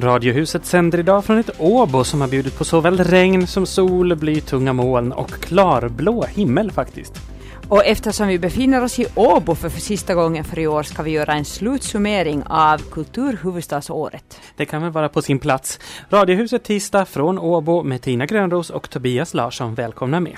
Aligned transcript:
Radiohuset 0.00 0.66
sänder 0.66 0.98
idag 0.98 1.24
från 1.24 1.38
ett 1.38 1.50
Åbo 1.58 2.04
som 2.04 2.20
har 2.20 2.28
bjudit 2.28 2.58
på 2.58 2.64
såväl 2.64 2.98
regn 2.98 3.46
som 3.46 3.66
sol, 3.66 4.16
blytunga 4.16 4.72
moln 4.72 5.12
och 5.12 5.30
klarblå 5.30 6.24
himmel 6.24 6.72
faktiskt. 6.72 7.12
Och 7.68 7.84
eftersom 7.84 8.28
vi 8.28 8.38
befinner 8.38 8.84
oss 8.84 8.98
i 8.98 9.06
Åbo 9.14 9.54
för, 9.54 9.68
för 9.68 9.80
sista 9.80 10.14
gången 10.14 10.44
för 10.44 10.58
i 10.58 10.66
år 10.66 10.82
ska 10.82 11.02
vi 11.02 11.10
göra 11.10 11.32
en 11.32 11.44
slutsummering 11.44 12.42
av 12.46 12.78
Kulturhuvudstadsåret. 12.78 14.40
Det 14.56 14.64
kan 14.64 14.82
väl 14.82 14.90
vara 14.90 15.08
på 15.08 15.22
sin 15.22 15.38
plats. 15.38 15.78
Radiohuset 16.10 16.64
tisdag 16.64 17.04
från 17.04 17.38
Åbo 17.38 17.82
med 17.82 18.02
Tina 18.02 18.26
Grönros 18.26 18.70
och 18.70 18.90
Tobias 18.90 19.34
Larsson. 19.34 19.74
Välkomna 19.74 20.20
med! 20.20 20.36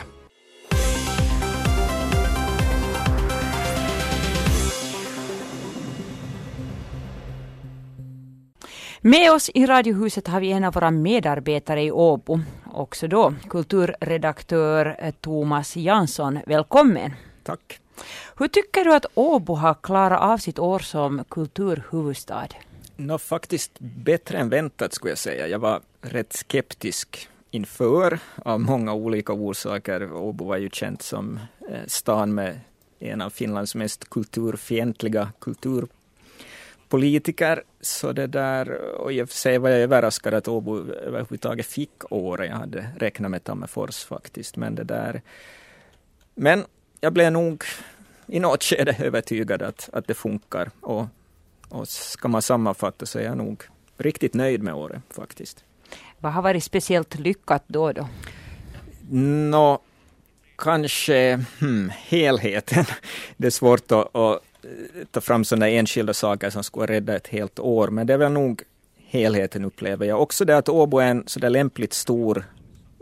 Med 9.04 9.32
oss 9.32 9.50
i 9.54 9.66
Radiohuset 9.66 10.28
har 10.28 10.40
vi 10.40 10.52
en 10.52 10.64
av 10.64 10.74
våra 10.74 10.90
medarbetare 10.90 11.82
i 11.82 11.90
Åbo, 11.90 12.40
också 12.72 13.08
då 13.08 13.34
kulturredaktör 13.48 14.96
eh, 14.98 15.14
Thomas 15.20 15.76
Jansson. 15.76 16.38
Välkommen! 16.46 17.12
Tack! 17.42 17.80
Hur 18.36 18.48
tycker 18.48 18.84
du 18.84 18.94
att 18.94 19.06
Åbo 19.14 19.54
har 19.54 19.74
klarat 19.74 20.20
av 20.20 20.38
sitt 20.38 20.58
år 20.58 20.78
som 20.78 21.24
kulturhuvudstad? 21.28 22.48
Nå, 22.96 23.18
faktiskt 23.18 23.72
bättre 23.78 24.38
än 24.38 24.48
väntat 24.48 24.94
skulle 24.94 25.10
jag 25.10 25.18
säga. 25.18 25.48
Jag 25.48 25.58
var 25.58 25.80
rätt 26.00 26.32
skeptisk 26.32 27.28
inför 27.50 28.18
av 28.36 28.60
många 28.60 28.94
olika 28.94 29.32
orsaker. 29.32 30.12
Åbo 30.12 30.44
var 30.44 30.56
ju 30.56 30.70
känt 30.70 31.02
som 31.02 31.40
eh, 31.70 31.76
stan 31.86 32.34
med 32.34 32.60
en 32.98 33.20
av 33.20 33.30
Finlands 33.30 33.74
mest 33.74 34.10
kulturfientliga 34.10 35.32
kultur 35.38 35.86
politiker. 36.92 37.62
Så 37.80 38.12
det 38.12 38.26
där, 38.26 38.72
och 39.00 39.12
i 39.12 39.22
och 39.22 39.28
för 39.28 39.36
sig 39.36 39.58
var 39.58 39.70
jag 39.70 39.80
överraskad 39.80 40.34
att 40.34 40.48
Åbo 40.48 40.92
överhuvudtaget 40.92 41.66
fick 41.66 42.12
året. 42.12 42.50
Jag 42.50 42.56
hade 42.56 42.90
räknat 42.96 43.30
med 43.30 43.44
Tammerfors 43.44 44.04
faktiskt. 44.04 44.56
Men 44.56 44.74
det 44.74 44.84
där. 44.84 45.22
Men 46.34 46.64
jag 47.00 47.12
blev 47.12 47.32
nog 47.32 47.64
i 48.26 48.40
något 48.40 48.62
skede 48.62 48.96
övertygad 48.98 49.62
att, 49.62 49.88
att 49.92 50.06
det 50.06 50.14
funkar. 50.14 50.70
Och, 50.80 51.06
och 51.68 51.88
ska 51.88 52.28
man 52.28 52.42
sammanfatta 52.42 53.06
så 53.06 53.18
är 53.18 53.24
jag 53.24 53.36
nog 53.36 53.62
riktigt 53.98 54.34
nöjd 54.34 54.62
med 54.62 54.74
året 54.74 55.02
faktiskt. 55.10 55.64
Vad 56.18 56.32
har 56.32 56.42
varit 56.42 56.64
speciellt 56.64 57.18
lyckat 57.18 57.64
då? 57.66 57.92
då? 57.92 58.08
Nå, 59.10 59.78
kanske 60.58 61.44
hmm, 61.60 61.92
helheten. 61.94 62.84
Det 63.36 63.46
är 63.46 63.50
svårt 63.50 63.92
att, 63.92 64.16
att 64.16 64.42
Eh, 64.64 65.04
ta 65.10 65.20
fram 65.20 65.44
sådana 65.44 65.68
enskilda 65.68 66.14
saker 66.14 66.50
som 66.50 66.64
skulle 66.64 66.86
rädda 66.86 67.16
ett 67.16 67.28
helt 67.28 67.58
år, 67.58 67.88
men 67.88 68.06
det 68.06 68.12
är 68.12 68.18
väl 68.18 68.32
nog 68.32 68.62
helheten 69.06 69.64
upplever 69.64 70.06
jag. 70.06 70.22
Också 70.22 70.44
det 70.44 70.56
att 70.56 70.68
Åbo 70.68 70.98
är 70.98 71.06
en 71.06 71.24
sådär 71.26 71.50
lämpligt 71.50 71.92
stor 71.92 72.44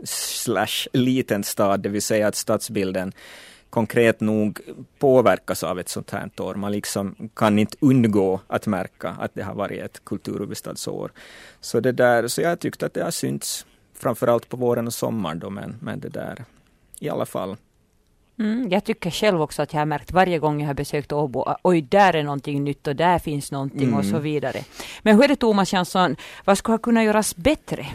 slash 0.03 0.87
liten 0.93 1.43
stad, 1.43 1.79
det 1.79 1.89
vill 1.89 2.01
säga 2.01 2.27
att 2.27 2.35
stadsbilden 2.35 3.13
konkret 3.69 4.19
nog 4.19 4.59
påverkas 4.99 5.63
av 5.63 5.79
ett 5.79 5.89
sånt 5.89 6.11
här 6.11 6.29
år. 6.39 6.55
Man 6.55 6.71
liksom 6.71 7.29
kan 7.33 7.59
inte 7.59 7.77
undgå 7.79 8.39
att 8.47 8.67
märka 8.67 9.09
att 9.09 9.31
det 9.33 9.41
har 9.43 9.55
varit 9.55 9.81
ett 9.81 10.05
kulturhuvudstadsår. 10.05 11.11
Så 11.61 11.79
det 11.79 11.91
där, 11.91 12.27
så 12.27 12.41
jag 12.41 12.59
tyckte 12.59 12.85
att 12.85 12.93
det 12.93 13.03
har 13.03 13.11
synts 13.11 13.65
framförallt 13.93 14.49
på 14.49 14.57
våren 14.57 14.87
och 14.87 14.93
sommaren 14.93 15.39
då, 15.39 15.49
men, 15.49 15.75
men 15.81 15.99
det 15.99 16.09
där 16.09 16.45
i 16.99 17.09
alla 17.09 17.25
fall 17.25 17.57
Mm, 18.41 18.69
jag 18.69 18.83
tycker 18.83 19.11
själv 19.11 19.41
också 19.41 19.61
att 19.61 19.73
jag 19.73 19.81
har 19.81 19.85
märkt 19.85 20.11
varje 20.11 20.39
gång 20.39 20.61
jag 20.61 20.67
har 20.67 20.73
besökt 20.73 21.11
Åbo, 21.11 21.55
oj 21.63 21.81
där 21.81 22.15
är 22.15 22.23
någonting 22.23 22.63
nytt 22.63 22.87
och 22.87 22.95
där 22.95 23.19
finns 23.19 23.51
någonting 23.51 23.87
mm. 23.87 23.97
och 23.97 24.05
så 24.05 24.09
mm. 24.09 24.23
vidare. 24.23 24.63
Men 25.01 25.15
hur 25.15 25.23
är 25.23 25.27
det 25.27 25.35
Thomas 25.35 25.73
Jansson, 25.73 26.15
vad 26.45 26.57
skulle 26.57 26.77
kunna 26.77 27.03
göras 27.03 27.35
bättre? 27.35 27.85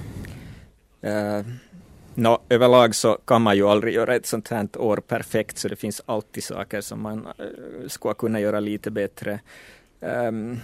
Uh, 1.04 1.10
eh, 1.12 1.44
no, 2.14 2.38
överlag 2.48 2.94
så 2.94 3.18
kan 3.24 3.42
man 3.42 3.56
ju 3.56 3.68
aldrig 3.68 3.94
göra 3.94 4.14
ett 4.14 4.26
sånt 4.26 4.48
här 4.48 4.68
år 4.76 4.96
perfekt, 4.96 5.58
så 5.58 5.68
det 5.68 5.76
finns 5.76 6.02
alltid 6.06 6.44
saker 6.44 6.80
som 6.80 7.02
man 7.02 7.26
uh, 7.26 7.88
skulle 7.88 8.14
kunna 8.14 8.40
göra 8.40 8.60
lite 8.60 8.90
bättre. 8.90 9.40
Um, 10.00 10.60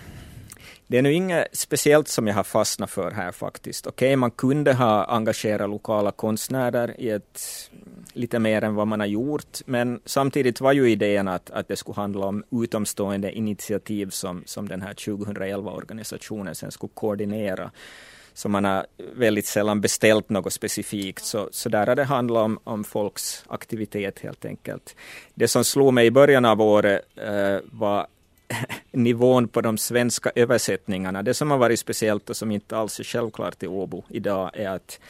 det 0.86 0.98
är 0.98 1.02
nu 1.02 1.12
inget 1.12 1.48
speciellt 1.52 2.08
som 2.08 2.26
jag 2.26 2.34
har 2.34 2.44
fastnat 2.44 2.90
för 2.90 3.10
här 3.10 3.32
faktiskt. 3.32 3.86
Okej, 3.86 4.06
okay, 4.06 4.16
man 4.16 4.30
kunde 4.30 4.72
ha 4.72 5.04
engagerat 5.04 5.70
lokala 5.70 6.10
konstnärer 6.10 7.00
i 7.00 7.10
ett 7.10 7.70
lite 8.12 8.38
mer 8.38 8.64
än 8.64 8.74
vad 8.74 8.86
man 8.86 9.00
har 9.00 9.06
gjort, 9.06 9.58
men 9.66 10.00
samtidigt 10.04 10.60
var 10.60 10.72
ju 10.72 10.90
idén 10.90 11.28
att, 11.28 11.50
att 11.50 11.68
det 11.68 11.76
skulle 11.76 11.96
handla 11.96 12.26
om 12.26 12.44
utomstående 12.50 13.32
initiativ 13.32 14.10
som, 14.10 14.42
som 14.46 14.68
den 14.68 14.82
här 14.82 14.92
2011-organisationen 14.92 16.54
sen 16.54 16.70
skulle 16.70 16.92
koordinera. 16.94 17.70
Så 18.34 18.48
man 18.48 18.64
har 18.64 18.86
väldigt 19.14 19.46
sällan 19.46 19.80
beställt 19.80 20.28
något 20.28 20.52
specifikt, 20.52 21.24
så, 21.24 21.48
så 21.52 21.68
där 21.68 21.86
har 21.86 21.96
det 21.96 22.04
handlat 22.04 22.44
om, 22.44 22.58
om 22.64 22.84
folks 22.84 23.44
aktivitet 23.48 24.18
helt 24.18 24.44
enkelt. 24.44 24.96
Det 25.34 25.48
som 25.48 25.64
slog 25.64 25.94
mig 25.94 26.06
i 26.06 26.10
början 26.10 26.44
av 26.44 26.60
året 26.60 27.00
eh, 27.16 27.58
var 27.64 28.06
nivån 28.90 29.48
på 29.48 29.60
de 29.60 29.78
svenska 29.78 30.30
översättningarna. 30.34 31.22
Det 31.22 31.34
som 31.34 31.50
har 31.50 31.58
varit 31.58 31.80
speciellt 31.80 32.30
och 32.30 32.36
som 32.36 32.50
inte 32.50 32.76
alls 32.76 33.00
är 33.00 33.04
självklart 33.04 33.62
i 33.62 33.66
Åbo 33.66 34.02
idag 34.08 34.50
är 34.54 34.68
att, 34.68 35.00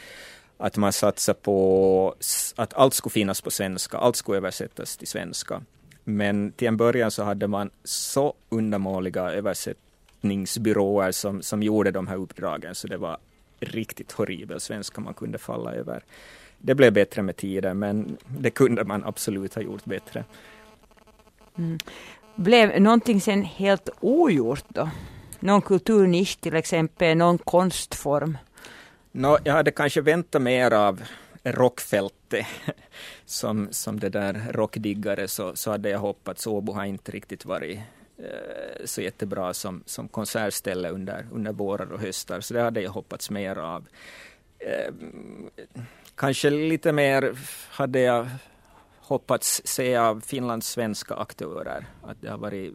att 0.62 0.76
man 0.76 0.92
satsar 0.92 1.34
på 1.34 2.14
att 2.56 2.74
allt 2.74 2.94
skulle 2.94 3.10
finnas 3.10 3.40
på 3.40 3.50
svenska, 3.50 3.98
allt 3.98 4.16
skulle 4.16 4.38
översättas 4.38 4.96
till 4.96 5.08
svenska. 5.08 5.62
Men 6.04 6.52
till 6.52 6.68
en 6.68 6.76
början 6.76 7.10
så 7.10 7.22
hade 7.22 7.48
man 7.48 7.70
så 7.84 8.34
undermåliga 8.48 9.22
översättningsbyråer 9.22 11.12
som, 11.12 11.42
som 11.42 11.62
gjorde 11.62 11.90
de 11.90 12.06
här 12.06 12.16
uppdragen, 12.16 12.74
så 12.74 12.88
det 12.88 12.96
var 12.96 13.18
riktigt 13.60 14.12
horribel 14.12 14.60
svenska 14.60 15.00
man 15.00 15.14
kunde 15.14 15.38
falla 15.38 15.74
över. 15.74 16.04
Det 16.58 16.74
blev 16.74 16.92
bättre 16.92 17.22
med 17.22 17.36
tiden, 17.36 17.78
men 17.78 18.16
det 18.38 18.50
kunde 18.50 18.84
man 18.84 19.04
absolut 19.04 19.54
ha 19.54 19.62
gjort 19.62 19.84
bättre. 19.84 20.24
Mm. 21.58 21.78
Blev 22.34 22.80
någonting 22.80 23.20
sen 23.20 23.42
helt 23.42 23.88
ogjort 24.00 24.64
då? 24.68 24.90
Någon 25.40 25.62
kulturnisch 25.62 26.40
till 26.40 26.54
exempel, 26.54 27.16
någon 27.16 27.38
konstform? 27.38 28.38
No, 29.12 29.38
jag 29.44 29.52
hade 29.52 29.70
kanske 29.70 30.00
väntat 30.00 30.42
mer 30.42 30.70
av 30.72 31.02
rockfältet. 31.44 32.46
Som, 33.24 33.68
som 33.70 34.00
det 34.00 34.08
där 34.08 34.52
rockdiggare 34.52 35.28
så, 35.28 35.56
så 35.56 35.70
hade 35.70 35.88
jag 35.88 35.98
hoppats. 35.98 36.46
Åbo 36.46 36.72
har 36.72 36.84
inte 36.84 37.12
riktigt 37.12 37.44
varit 37.44 37.78
eh, 38.18 38.84
så 38.84 39.00
jättebra 39.00 39.54
som, 39.54 39.82
som 39.86 40.08
konsertställe 40.08 40.90
under, 40.90 41.26
under 41.32 41.52
vårar 41.52 41.92
och 41.92 42.00
höstar, 42.00 42.40
så 42.40 42.54
det 42.54 42.60
hade 42.60 42.80
jag 42.80 42.90
hoppats 42.90 43.30
mer 43.30 43.56
av. 43.56 43.86
Eh, 44.58 44.94
kanske 46.14 46.50
lite 46.50 46.92
mer 46.92 47.38
hade 47.70 48.00
jag 48.00 48.28
hoppats 48.98 49.62
se 49.64 49.96
av 49.96 50.20
Finlands 50.20 50.68
svenska 50.68 51.14
aktörer. 51.14 51.86
Att 52.02 52.16
det 52.20 52.28
har 52.28 52.38
varit, 52.38 52.74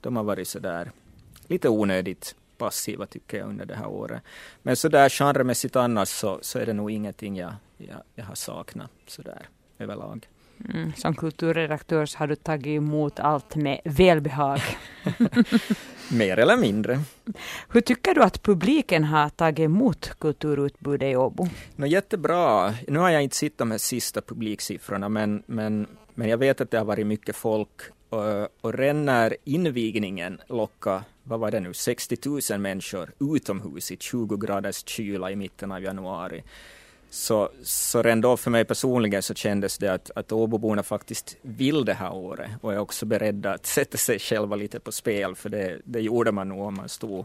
de 0.00 0.16
har 0.16 0.24
varit 0.24 0.48
sådär 0.48 0.90
lite 1.46 1.68
onödigt 1.68 2.34
passiva 2.58 3.06
tycker 3.06 3.38
jag 3.38 3.48
under 3.48 3.66
det 3.66 3.74
här 3.74 3.88
året. 3.88 4.22
Men 4.62 4.76
sådär 4.76 5.08
genremässigt 5.08 5.76
annars 5.76 6.08
så, 6.08 6.38
så 6.42 6.58
är 6.58 6.66
det 6.66 6.72
nog 6.72 6.90
ingenting 6.90 7.36
jag, 7.36 7.54
jag, 7.76 8.02
jag 8.14 8.24
har 8.24 8.34
saknat 8.34 8.90
sådär 9.06 9.48
överlag. 9.78 10.28
Mm, 10.74 10.92
som 10.96 11.14
kulturredaktör 11.14 12.06
så 12.06 12.18
har 12.18 12.26
du 12.26 12.36
tagit 12.36 12.66
emot 12.66 13.20
allt 13.20 13.56
med 13.56 13.80
välbehag. 13.84 14.60
Mer 16.12 16.38
eller 16.38 16.56
mindre. 16.56 17.00
Hur 17.68 17.80
tycker 17.80 18.14
du 18.14 18.22
att 18.22 18.42
publiken 18.42 19.04
har 19.04 19.28
tagit 19.28 19.64
emot 19.64 20.14
kulturutbudet 20.18 21.12
i 21.12 21.16
Åbo? 21.16 21.48
No, 21.76 21.86
jättebra. 21.86 22.74
Nu 22.88 22.98
har 22.98 23.10
jag 23.10 23.22
inte 23.22 23.36
sett 23.36 23.58
de 23.58 23.70
här 23.70 23.78
sista 23.78 24.20
publiksiffrorna, 24.20 25.08
men, 25.08 25.42
men, 25.46 25.86
men 26.14 26.28
jag 26.28 26.38
vet 26.38 26.60
att 26.60 26.70
det 26.70 26.78
har 26.78 26.84
varit 26.84 27.06
mycket 27.06 27.36
folk. 27.36 27.82
Och, 28.12 28.48
och 28.60 28.74
redan 28.74 29.04
när 29.04 29.36
invigningen 29.44 30.40
lockade, 30.48 31.02
vad 31.24 31.40
var 31.40 31.50
det 31.50 31.60
nu, 31.60 31.74
60 31.74 32.16
000 32.50 32.60
människor 32.60 33.12
utomhus 33.20 33.92
i 33.92 33.96
20 33.96 34.36
graders 34.36 34.88
kyla 34.88 35.30
i 35.30 35.36
mitten 35.36 35.72
av 35.72 35.82
januari. 35.82 36.42
Så, 37.12 37.48
så 37.62 38.02
redan 38.02 38.20
då 38.20 38.36
för 38.36 38.50
mig 38.50 38.64
personligen 38.64 39.22
så 39.22 39.34
kändes 39.34 39.78
det 39.78 39.88
att, 39.88 40.10
att 40.14 40.32
Åboborna 40.32 40.82
faktiskt 40.82 41.36
vill 41.42 41.84
det 41.84 41.94
här 41.94 42.12
året 42.14 42.50
och 42.60 42.72
är 42.72 42.78
också 42.78 43.06
beredda 43.06 43.54
att 43.54 43.66
sätta 43.76 43.98
sig 43.98 44.18
själva 44.18 44.56
lite 44.56 44.80
på 44.80 44.92
spel, 44.92 45.34
för 45.34 45.48
det, 45.48 45.80
det 45.84 46.00
gjorde 46.00 46.32
man 46.32 46.48
nog 46.48 46.60
om 46.60 46.74
man 46.74 46.88
stod 46.88 47.24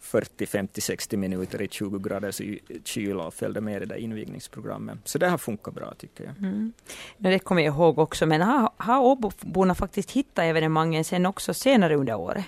40, 0.00 0.46
50, 0.46 0.80
60 0.80 1.16
minuter 1.16 1.62
i 1.62 1.68
20 1.68 1.98
graders 1.98 2.40
kyla 2.84 3.26
och 3.26 3.34
följde 3.34 3.60
med 3.60 3.76
i 3.76 3.78
det 3.78 3.86
där 3.86 3.96
invigningsprogrammet. 3.96 4.98
Så 5.04 5.18
det 5.18 5.28
har 5.28 5.38
funkat 5.38 5.74
bra 5.74 5.94
tycker 5.98 6.24
jag. 6.24 6.36
Mm. 6.38 6.72
Det 7.18 7.38
kommer 7.38 7.62
jag 7.62 7.74
ihåg 7.74 7.98
också, 7.98 8.26
men 8.26 8.42
har, 8.42 8.70
har 8.76 9.00
Åboborna 9.00 9.74
faktiskt 9.74 10.10
hittat 10.10 10.44
evenemangen 10.44 11.04
sen 11.04 11.26
också 11.26 11.54
senare 11.54 11.96
under 11.96 12.14
året? 12.14 12.44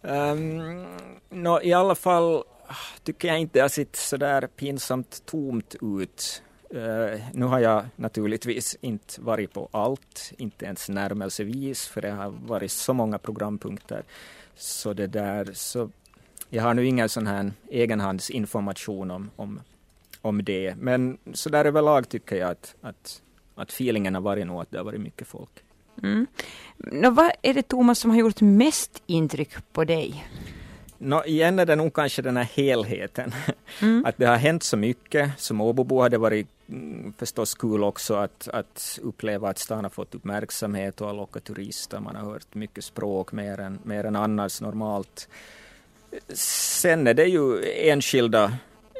Um, 0.00 0.86
no, 1.30 1.62
I 1.62 1.72
alla 1.72 1.94
fall 1.94 2.44
Ah, 2.72 2.98
tycker 3.04 3.28
jag 3.28 3.40
inte 3.40 3.58
det 3.58 3.62
har 3.62 3.68
sett 3.68 3.96
sådär 3.96 4.46
pinsamt 4.46 5.26
tomt 5.26 5.74
ut. 5.82 6.42
Uh, 6.74 7.20
nu 7.32 7.44
har 7.44 7.58
jag 7.58 7.84
naturligtvis 7.96 8.76
inte 8.80 9.20
varit 9.20 9.52
på 9.52 9.68
allt, 9.70 10.32
inte 10.38 10.64
ens 10.64 10.88
närmelsevis, 10.88 11.86
för 11.86 12.00
det 12.00 12.10
har 12.10 12.30
varit 12.30 12.72
så 12.72 12.92
många 12.92 13.18
programpunkter. 13.18 14.02
Så 14.54 14.92
det 14.92 15.06
där, 15.06 15.50
så 15.52 15.90
jag 16.48 16.62
har 16.62 16.74
nu 16.74 16.86
ingen 16.86 17.08
sån 17.08 17.26
här 17.26 17.52
egenhandsinformation 17.70 19.10
om, 19.10 19.30
om, 19.36 19.60
om 20.20 20.44
det. 20.44 20.74
Men 20.78 21.18
så 21.32 21.48
där 21.48 21.64
överlag 21.64 22.08
tycker 22.08 22.36
jag 22.36 22.50
att, 22.50 22.74
att, 22.80 23.22
att 23.54 23.70
feelingen 23.70 24.14
har 24.14 24.22
varit 24.22 24.46
nog 24.46 24.60
att 24.60 24.70
det 24.70 24.78
har 24.78 24.84
varit 24.84 25.00
mycket 25.00 25.28
folk. 25.28 25.64
Mm. 26.02 26.26
Nå, 26.76 27.10
vad 27.10 27.32
är 27.42 27.54
det 27.54 27.62
Thomas 27.62 27.98
som 27.98 28.10
har 28.10 28.18
gjort 28.18 28.40
mest 28.40 29.02
intryck 29.06 29.72
på 29.72 29.84
dig? 29.84 30.24
No, 31.04 31.24
igen 31.24 31.58
är 31.58 31.66
det 31.66 31.76
nog 31.76 31.94
kanske 31.94 32.22
den 32.22 32.36
här 32.36 32.44
helheten. 32.44 33.34
Mm. 33.80 34.04
Att 34.06 34.14
det 34.18 34.26
har 34.26 34.36
hänt 34.36 34.62
så 34.62 34.76
mycket. 34.76 35.40
Som 35.40 35.60
Åbobo 35.60 36.00
hade 36.00 36.18
varit 36.18 36.46
mm, 36.68 37.12
förstås 37.18 37.54
kul 37.54 37.84
också 37.84 38.14
att, 38.14 38.48
att 38.48 38.98
uppleva 39.02 39.48
att 39.48 39.58
stan 39.58 39.84
har 39.84 39.90
fått 39.90 40.14
uppmärksamhet 40.14 41.00
och 41.00 41.06
har 41.06 41.14
lockat 41.14 41.44
turister. 41.44 42.00
Man 42.00 42.16
har 42.16 42.22
hört 42.32 42.54
mycket 42.54 42.84
språk 42.84 43.32
mer 43.32 43.60
än, 43.60 43.78
mer 43.82 44.04
än 44.04 44.16
annars 44.16 44.60
normalt. 44.60 45.28
Sen 46.34 47.06
är 47.06 47.14
det 47.14 47.26
ju 47.26 47.72
enskilda, 47.90 48.52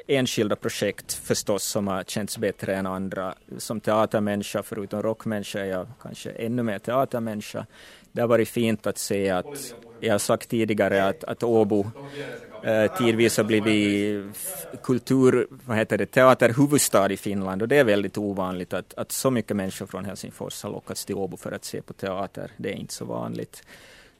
enskilda 0.06 0.56
projekt 0.56 1.12
förstås 1.12 1.64
som 1.64 1.86
har 1.86 2.04
känts 2.04 2.38
bättre 2.38 2.76
än 2.76 2.86
andra. 2.86 3.34
Som 3.58 3.80
teatermänniska, 3.80 4.62
förutom 4.62 5.02
rockmänniska, 5.02 5.60
är 5.60 5.64
jag 5.64 5.86
kanske 6.02 6.30
ännu 6.30 6.62
mer 6.62 6.78
teatermänniska. 6.78 7.66
Det 8.12 8.20
har 8.20 8.28
varit 8.28 8.48
fint 8.48 8.86
att 8.86 8.98
se 8.98 9.30
att, 9.30 9.74
jag 10.00 10.14
har 10.14 10.18
sagt 10.18 10.48
tidigare 10.48 11.04
att, 11.04 11.24
att 11.24 11.42
Åbo 11.42 11.90
eh, 12.64 12.96
tidvis 12.96 13.36
har 13.36 13.44
blivit 13.44 14.24
kultur, 14.82 15.46
vad 15.66 15.76
heter 15.76 15.98
det, 15.98 16.06
teaterhuvudstad 16.06 17.12
i 17.12 17.16
Finland 17.16 17.62
och 17.62 17.68
det 17.68 17.76
är 17.76 17.84
väldigt 17.84 18.18
ovanligt 18.18 18.72
att, 18.72 18.94
att 18.94 19.12
så 19.12 19.30
mycket 19.30 19.56
människor 19.56 19.86
från 19.86 20.04
Helsingfors 20.04 20.62
har 20.62 20.70
lockats 20.70 21.04
till 21.04 21.14
Åbo 21.14 21.36
för 21.36 21.52
att 21.52 21.64
se 21.64 21.82
på 21.82 21.92
teater. 21.92 22.50
Det 22.56 22.68
är 22.68 22.76
inte 22.76 22.94
så 22.94 23.04
vanligt. 23.04 23.62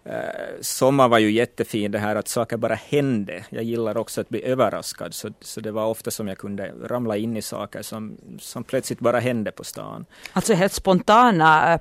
Eh, 0.04 0.14
sommar 0.60 1.08
var 1.08 1.18
ju 1.18 1.30
jättefin, 1.30 1.90
det 1.90 1.98
här 1.98 2.16
att 2.16 2.28
saker 2.28 2.56
bara 2.56 2.74
hände. 2.74 3.44
Jag 3.50 3.62
gillar 3.62 3.96
också 3.96 4.20
att 4.20 4.28
bli 4.28 4.44
överraskad, 4.44 5.14
så, 5.14 5.30
så 5.40 5.60
det 5.60 5.70
var 5.70 5.86
ofta 5.86 6.10
som 6.10 6.28
jag 6.28 6.38
kunde 6.38 6.72
ramla 6.82 7.16
in 7.16 7.36
i 7.36 7.42
saker 7.42 7.82
som, 7.82 8.16
som 8.40 8.64
plötsligt 8.64 8.98
bara 9.00 9.20
hände 9.20 9.50
på 9.50 9.64
stan. 9.64 10.06
Alltså 10.32 10.54
helt 10.54 10.72
spontana 10.72 11.74
eh, 11.74 11.80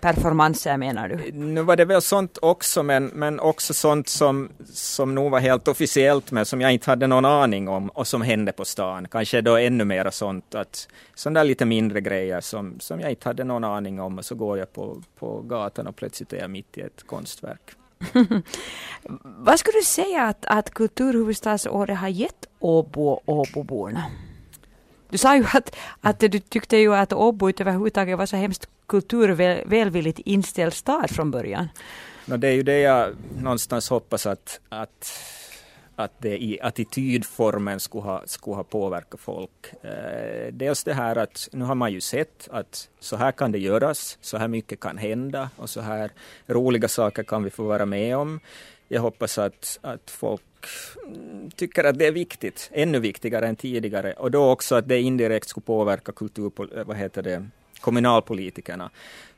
performanser 0.00 0.76
menar 0.76 1.08
du? 1.08 1.32
Nu 1.32 1.62
var 1.62 1.76
det 1.76 1.84
väl 1.84 2.02
sånt 2.02 2.38
också, 2.42 2.82
men, 2.82 3.06
men 3.06 3.40
också 3.40 3.74
sånt 3.74 4.08
som, 4.08 4.48
som 4.72 5.14
nog 5.14 5.30
var 5.30 5.40
helt 5.40 5.68
officiellt, 5.68 6.32
men 6.32 6.46
som 6.46 6.60
jag 6.60 6.72
inte 6.72 6.90
hade 6.90 7.06
någon 7.06 7.24
aning 7.24 7.68
om 7.68 7.88
och 7.88 8.06
som 8.06 8.22
hände 8.22 8.52
på 8.52 8.64
stan. 8.64 9.08
Kanske 9.10 9.40
då 9.40 9.56
ännu 9.56 9.84
mer 9.84 10.10
sånt, 10.10 10.54
att 10.54 10.88
sådana 11.14 11.40
där 11.40 11.44
lite 11.44 11.64
mindre 11.64 12.00
grejer 12.00 12.40
som, 12.40 12.80
som 12.80 13.00
jag 13.00 13.10
inte 13.10 13.28
hade 13.28 13.44
någon 13.44 13.64
aning 13.64 14.00
om 14.00 14.18
och 14.18 14.24
så 14.24 14.34
går 14.34 14.58
jag 14.58 14.72
på, 14.72 15.02
på 15.18 15.42
gatan 15.42 15.86
och 15.86 15.96
plötsligt 15.96 16.32
är 16.32 16.38
jag 16.38 16.50
mitt 16.50 16.78
i 16.78 16.80
ett 16.80 17.06
konstverk 17.06 17.50
verk. 17.50 17.76
Vad 19.22 19.58
skulle 19.58 19.78
du 19.78 19.84
säga 19.84 20.22
att, 20.22 20.44
att 20.46 20.70
kulturhuvudstadsåret 20.70 21.98
har 21.98 22.08
gett 22.08 22.46
Åbo 22.58 23.02
och 23.02 23.38
Åboborna? 23.38 24.04
Du 25.10 25.18
sa 25.18 25.36
ju 25.36 25.44
att, 25.54 25.76
att 26.00 26.20
du 26.20 26.38
tyckte 26.38 26.76
ju 26.76 26.94
att 26.94 27.12
Åbo 27.12 27.50
överhuvudtaget 27.50 28.18
var 28.18 28.26
så 28.26 28.36
hemskt 28.36 28.68
kulturvälvilligt 28.86 30.18
inställd 30.18 30.72
stad 30.74 31.10
från 31.10 31.30
början. 31.30 31.68
No, 32.26 32.36
det 32.36 32.48
är 32.48 32.52
ju 32.52 32.62
det 32.62 32.78
jag 32.78 33.14
någonstans 33.38 33.90
hoppas 33.90 34.26
att, 34.26 34.60
att 34.68 35.12
att 36.00 36.12
det 36.18 36.42
i 36.42 36.60
attitydformen 36.60 37.80
skulle 37.80 38.04
ha, 38.04 38.22
skulle 38.26 38.56
ha 38.56 38.64
påverkat 38.64 39.20
folk. 39.20 39.84
Eh, 39.84 40.52
dels 40.52 40.84
det 40.84 40.94
här 40.94 41.16
att 41.16 41.48
nu 41.52 41.64
har 41.64 41.74
man 41.74 41.92
ju 41.92 42.00
sett 42.00 42.48
att 42.50 42.88
så 43.00 43.16
här 43.16 43.32
kan 43.32 43.52
det 43.52 43.58
göras, 43.58 44.18
så 44.20 44.36
här 44.36 44.48
mycket 44.48 44.80
kan 44.80 44.98
hända 44.98 45.50
och 45.56 45.70
så 45.70 45.80
här 45.80 46.10
roliga 46.46 46.88
saker 46.88 47.22
kan 47.22 47.44
vi 47.44 47.50
få 47.50 47.62
vara 47.62 47.86
med 47.86 48.16
om. 48.16 48.40
Jag 48.88 49.02
hoppas 49.02 49.38
att, 49.38 49.78
att 49.82 50.10
folk 50.10 50.42
Mm, 51.06 51.50
tycker 51.50 51.84
att 51.84 51.98
det 51.98 52.06
är 52.06 52.12
viktigt, 52.12 52.70
ännu 52.72 52.98
viktigare 52.98 53.46
än 53.46 53.56
tidigare 53.56 54.12
och 54.12 54.30
då 54.30 54.50
också 54.50 54.74
att 54.74 54.88
det 54.88 55.00
indirekt 55.00 55.48
skulle 55.48 55.64
påverka 55.64 56.12
kultur, 56.12 56.52
eh, 56.76 56.84
vad 56.84 56.96
heter 56.96 57.22
det, 57.22 57.48
kommunalpolitikerna. 57.80 58.90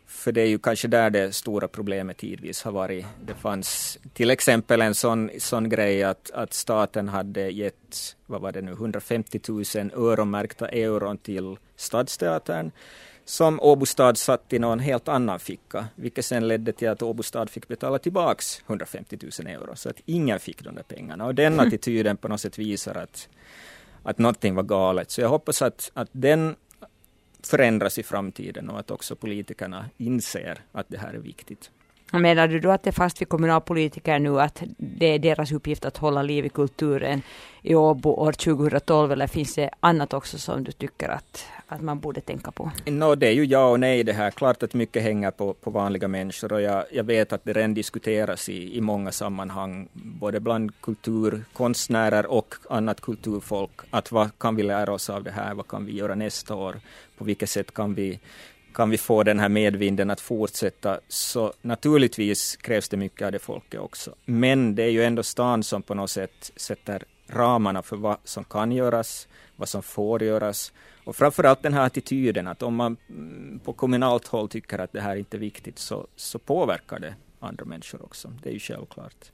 För 0.07 0.33
det 0.33 0.41
är 0.41 0.47
ju 0.47 0.59
kanske 0.59 0.89
där 0.89 1.11
det 1.11 1.33
stora 1.33 1.69
problemet 1.69 2.17
tidvis 2.17 2.63
har 2.63 2.73
varit. 2.73 3.07
Det 3.25 3.35
fanns 3.35 3.99
till 4.15 4.31
exempel 4.31 4.83
en 4.83 4.95
sån, 4.95 5.31
sån 5.39 5.69
grej 5.69 6.03
att, 6.03 6.31
att 6.31 6.53
staten 6.53 7.09
hade 7.09 7.51
gett, 7.51 8.17
vad 8.27 8.41
var 8.41 8.53
det 8.53 8.63
nu, 8.63 8.73
150 8.73 9.41
000 9.49 9.65
öronmärkta 9.95 10.69
euron 10.69 11.19
till 11.19 11.57
Stadsteatern 11.77 12.71
som 13.25 13.61
Åbo 13.61 13.87
stad 13.87 14.19
satt 14.19 14.53
i 14.53 14.59
någon 14.59 14.79
helt 14.79 15.09
annan 15.09 15.39
ficka, 15.39 15.87
vilket 15.95 16.25
sen 16.25 16.49
ledde 16.49 16.73
till 16.73 16.89
att 16.89 17.03
Åbo 17.03 17.23
stad 17.23 17.51
fick 17.51 17.69
betala 17.69 17.99
tillbaks 17.99 18.63
150 18.67 19.19
000 19.39 19.47
euro, 19.47 19.77
så 19.77 19.89
att 19.89 20.01
ingen 20.07 20.41
fick 20.41 20.63
de 20.63 20.75
där 20.75 20.83
pengarna. 20.83 21.27
Och 21.27 21.35
den 21.35 21.61
attityden 21.61 22.17
på 22.17 22.29
något 22.29 22.41
sätt 22.41 22.59
visar 22.59 22.95
att, 22.95 23.29
att 24.03 24.19
någonting 24.19 24.55
var 24.55 24.63
galet. 24.63 25.11
Så 25.11 25.21
jag 25.21 25.29
hoppas 25.29 25.63
att, 25.63 25.91
att 25.95 26.09
den 26.13 26.57
förändras 27.43 27.99
i 27.99 28.03
framtiden 28.03 28.71
och 28.71 28.79
att 28.79 28.91
också 28.91 29.17
politikerna 29.17 29.91
inser 29.97 30.59
att 30.73 30.87
det 30.89 30.99
här 30.99 31.15
är 31.15 31.19
viktigt. 31.19 31.71
Menar 32.21 32.49
du 32.49 32.61
då 32.61 32.71
att 32.71 32.83
det 32.83 32.91
är 32.91 32.93
fast 32.93 33.21
vid 33.21 33.29
kommunalpolitiker 33.29 34.19
nu 34.19 34.41
att 34.41 34.63
det 34.77 35.07
är 35.07 35.19
deras 35.19 35.53
uppgift 35.53 35.85
att 35.85 35.97
hålla 35.97 36.23
liv 36.23 36.47
i 36.47 36.49
kulturen 36.49 37.23
i 37.63 37.75
Åbo 37.75 38.11
år 38.11 38.33
2012 38.33 39.13
eller 39.13 39.27
finns 39.27 39.55
det 39.55 39.71
annat 39.81 40.15
också 40.15 40.39
som 40.39 40.65
du 40.65 40.73
tycker 40.73 41.09
att, 41.09 41.47
att 41.67 41.81
man 41.81 42.01
borde 42.01 42.21
tänka 42.21 42.51
på? 42.51 42.71
No, 42.87 43.15
det 43.15 43.27
är 43.27 43.33
ju 43.33 43.45
ja 43.45 43.69
och 43.69 43.81
nej 43.81 44.05
det 44.05 44.13
här. 44.13 44.31
Klart 44.31 44.63
att 44.63 44.75
mycket 44.75 45.03
hänger 45.03 45.31
på, 45.31 45.53
på 45.53 45.71
vanliga 45.71 46.09
människor 46.09 46.53
och 46.53 46.63
jag, 46.63 46.85
jag 46.93 47.05
vet 47.05 47.33
att 47.33 47.45
det 47.45 47.53
redan 47.53 47.75
diskuteras 47.75 48.49
i, 48.49 48.77
i 48.77 48.81
många 48.81 49.13
sammanhang, 49.13 49.89
både 49.93 50.41
bland 50.41 50.81
kulturkonstnärer 50.81 52.27
och 52.27 52.55
annat 52.71 53.01
kulturfolk, 53.01 53.81
att 53.91 54.13
vad 54.13 54.39
kan 54.39 54.57
vi 54.57 54.63
lära 54.63 54.93
oss 54.93 55.11
av 55.11 55.23
det 55.23 55.31
här, 55.31 55.55
vad 55.55 55.69
kan 55.69 55.87
vi 55.87 55.93
göra 55.93 56.15
nästa 56.15 56.55
år, 56.55 56.77
på 57.19 57.25
vilket 57.25 57.51
sätt 57.51 57.75
kan 57.75 57.95
vi 57.95 58.21
kan 58.73 58.91
vi 58.91 58.99
få 58.99 59.23
den 59.23 59.41
här 59.41 59.49
medvinden 59.49 60.11
att 60.11 60.21
fortsätta, 60.21 61.01
så 61.09 61.53
naturligtvis 61.63 62.57
krävs 62.57 62.89
det 62.89 62.97
mycket 62.97 63.27
av 63.27 63.33
det 63.33 63.39
folket 63.39 63.81
också. 63.81 64.15
Men 64.25 64.75
det 64.75 64.83
är 64.83 64.91
ju 64.91 65.05
ändå 65.05 65.23
stan 65.23 65.63
som 65.63 65.83
på 65.83 65.95
något 65.95 66.11
sätt 66.11 66.53
sätter 66.57 67.05
ramarna 67.29 67.83
för 67.83 67.97
vad 67.97 68.17
som 68.25 68.45
kan 68.45 68.73
göras, 68.73 69.29
vad 69.57 69.69
som 69.69 69.83
får 69.83 70.23
göras 70.23 70.73
och 71.05 71.17
framförallt 71.17 71.63
den 71.63 71.75
här 71.75 71.87
attityden 71.87 72.47
att 72.47 72.63
om 72.63 72.75
man 72.75 72.97
mm, 73.09 73.61
på 73.65 73.73
kommunalt 73.73 74.27
håll 74.27 74.49
tycker 74.49 74.79
att 74.79 74.93
det 74.93 75.01
här 75.01 75.17
inte 75.17 75.37
är 75.37 75.39
viktigt 75.39 75.79
så, 75.79 76.07
så 76.17 76.39
påverkar 76.39 76.99
det 76.99 77.15
andra 77.41 77.65
människor 77.65 78.03
också. 78.03 78.33
Det 78.43 78.49
är 78.49 78.53
ju 78.53 78.59
självklart. 78.59 79.33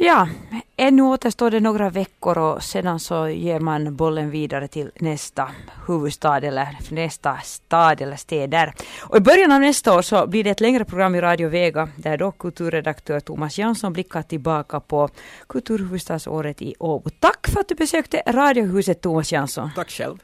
Ja, 0.00 0.28
ännu 0.76 1.02
återstår 1.02 1.50
det 1.50 1.60
några 1.60 1.90
veckor 1.90 2.38
och 2.38 2.62
sedan 2.62 3.00
så 3.00 3.28
ger 3.28 3.60
man 3.60 3.96
bollen 3.96 4.30
vidare 4.30 4.68
till 4.68 4.90
nästa 5.00 5.50
huvudstad 5.86 6.36
eller 6.36 6.78
nästa 6.90 7.38
stad 7.38 8.00
eller 8.00 8.16
städer. 8.16 8.74
Och 9.02 9.16
i 9.16 9.20
början 9.20 9.52
av 9.52 9.60
nästa 9.60 9.96
år 9.98 10.02
så 10.02 10.26
blir 10.26 10.44
det 10.44 10.50
ett 10.50 10.60
längre 10.60 10.84
program 10.84 11.14
i 11.14 11.20
Radio 11.20 11.48
Vega 11.48 11.88
där 11.96 12.16
då 12.16 12.32
kulturredaktör 12.32 13.20
Thomas 13.20 13.58
Jansson 13.58 13.92
blickar 13.92 14.22
tillbaka 14.22 14.80
på 14.80 15.08
kulturhuvudstadsåret 15.46 16.62
i 16.62 16.74
Åbo. 16.78 17.10
Tack 17.10 17.48
för 17.48 17.60
att 17.60 17.68
du 17.68 17.74
besökte 17.74 18.22
Radiohuset 18.26 19.00
Thomas 19.00 19.32
Jansson. 19.32 19.70
Tack 19.76 19.90
själv. 19.90 20.18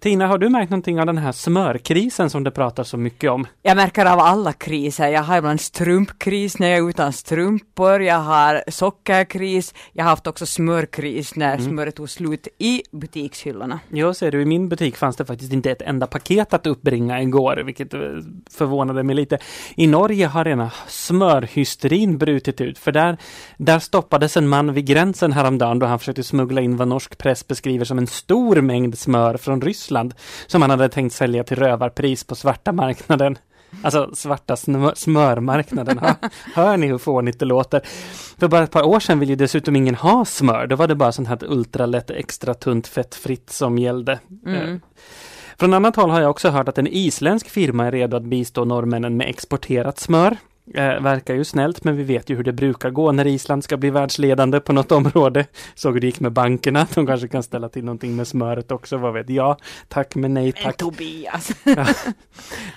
Tina, 0.00 0.26
har 0.26 0.38
du 0.38 0.48
märkt 0.48 0.70
någonting 0.70 1.00
av 1.00 1.06
den 1.06 1.18
här 1.18 1.32
smörkrisen 1.32 2.30
som 2.30 2.44
det 2.44 2.50
pratas 2.50 2.88
så 2.88 2.96
mycket 2.96 3.30
om? 3.30 3.46
Jag 3.62 3.76
märker 3.76 4.06
av 4.06 4.18
alla 4.18 4.52
kriser. 4.52 5.08
Jag 5.08 5.22
har 5.22 5.38
ibland 5.38 5.60
strumpkris 5.60 6.58
när 6.58 6.68
jag 6.68 6.78
är 6.78 6.88
utan 6.88 7.12
strumpor. 7.12 8.02
Jag 8.02 8.18
har 8.18 8.62
sockerkris. 8.68 9.74
Jag 9.92 10.04
har 10.04 10.10
haft 10.10 10.26
också 10.26 10.46
smörkris 10.46 11.36
när 11.36 11.54
mm. 11.54 11.70
smöret 11.70 11.96
tog 11.96 12.10
slut 12.10 12.48
i 12.58 12.82
butikshyllorna. 12.92 13.80
Jo, 13.88 14.14
ser 14.14 14.30
du, 14.30 14.42
i 14.42 14.44
min 14.44 14.68
butik 14.68 14.96
fanns 14.96 15.16
det 15.16 15.24
faktiskt 15.24 15.52
inte 15.52 15.70
ett 15.70 15.82
enda 15.82 16.06
paket 16.06 16.54
att 16.54 16.66
uppbringa 16.66 17.22
igår, 17.22 17.62
vilket 17.66 17.94
eh, 17.94 18.00
förvånade 18.50 19.02
mig 19.02 19.16
lite. 19.16 19.38
I 19.76 19.86
Norge 19.86 20.26
har 20.26 20.44
rena 20.44 20.70
smörhysterin 20.88 22.18
brutit 22.18 22.60
ut, 22.60 22.78
för 22.78 22.92
där, 22.92 23.16
där 23.56 23.78
stoppades 23.78 24.36
en 24.36 24.48
man 24.48 24.72
vid 24.72 24.86
gränsen 24.86 25.32
häromdagen 25.32 25.78
då 25.78 25.86
han 25.86 25.98
försökte 25.98 26.22
smuggla 26.22 26.60
in 26.60 26.76
vad 26.76 26.88
norsk 26.88 27.18
press 27.18 27.46
beskriver 27.46 27.84
som 27.84 27.98
en 27.98 28.06
stor 28.06 28.60
mängd 28.60 28.98
smör 28.98 29.36
från 29.36 29.60
Ryssland 29.60 29.89
som 30.46 30.62
han 30.62 30.70
hade 30.70 30.88
tänkt 30.88 31.12
sälja 31.12 31.44
till 31.44 31.56
rövarpris 31.56 32.24
på 32.24 32.34
svarta 32.34 32.72
marknaden. 32.72 33.38
Alltså 33.82 34.10
svarta 34.14 34.56
smörmarknaden. 34.94 35.98
Hör, 35.98 36.14
hör 36.54 36.76
ni 36.76 36.86
hur 36.86 36.98
fånigt 36.98 37.38
det 37.38 37.44
låter? 37.44 37.80
För 38.38 38.48
bara 38.48 38.64
ett 38.64 38.70
par 38.70 38.82
år 38.82 39.00
sedan 39.00 39.18
ville 39.18 39.32
ju 39.32 39.36
dessutom 39.36 39.76
ingen 39.76 39.94
ha 39.94 40.24
smör. 40.24 40.66
Då 40.66 40.76
var 40.76 40.88
det 40.88 40.94
bara 40.94 41.12
sånt 41.12 41.28
här 41.28 41.38
ultralätt 41.44 42.10
extra 42.10 42.54
tunt 42.54 42.86
fettfritt 42.86 43.50
som 43.50 43.78
gällde. 43.78 44.18
Mm. 44.46 44.74
Eh, 44.74 44.78
från 45.58 45.74
annat 45.74 45.96
håll 45.96 46.10
har 46.10 46.20
jag 46.20 46.30
också 46.30 46.48
hört 46.48 46.68
att 46.68 46.78
en 46.78 46.86
isländsk 46.86 47.48
firma 47.48 47.86
är 47.86 47.92
redo 47.92 48.16
att 48.16 48.22
bistå 48.22 48.64
norrmännen 48.64 49.16
med 49.16 49.28
exporterat 49.28 49.98
smör. 49.98 50.36
Eh, 50.74 51.00
verkar 51.00 51.34
ju 51.34 51.44
snällt, 51.44 51.84
men 51.84 51.96
vi 51.96 52.02
vet 52.02 52.30
ju 52.30 52.36
hur 52.36 52.44
det 52.44 52.52
brukar 52.52 52.90
gå 52.90 53.12
när 53.12 53.26
Island 53.26 53.64
ska 53.64 53.76
bli 53.76 53.90
världsledande 53.90 54.60
på 54.60 54.72
något 54.72 54.92
område. 54.92 55.46
Såg 55.74 55.94
hur 55.94 56.00
det 56.00 56.06
gick 56.06 56.20
med 56.20 56.32
bankerna. 56.32 56.86
De 56.94 57.06
kanske 57.06 57.28
kan 57.28 57.42
ställa 57.42 57.68
till 57.68 57.84
någonting 57.84 58.16
med 58.16 58.28
smöret 58.28 58.70
också, 58.70 58.96
vad 58.96 59.12
vet 59.12 59.30
jag. 59.30 59.56
Tack 59.88 60.14
men 60.14 60.34
nej 60.34 60.52
tack. 60.52 60.76
Tobias. 60.76 61.50
ja. 61.64 61.86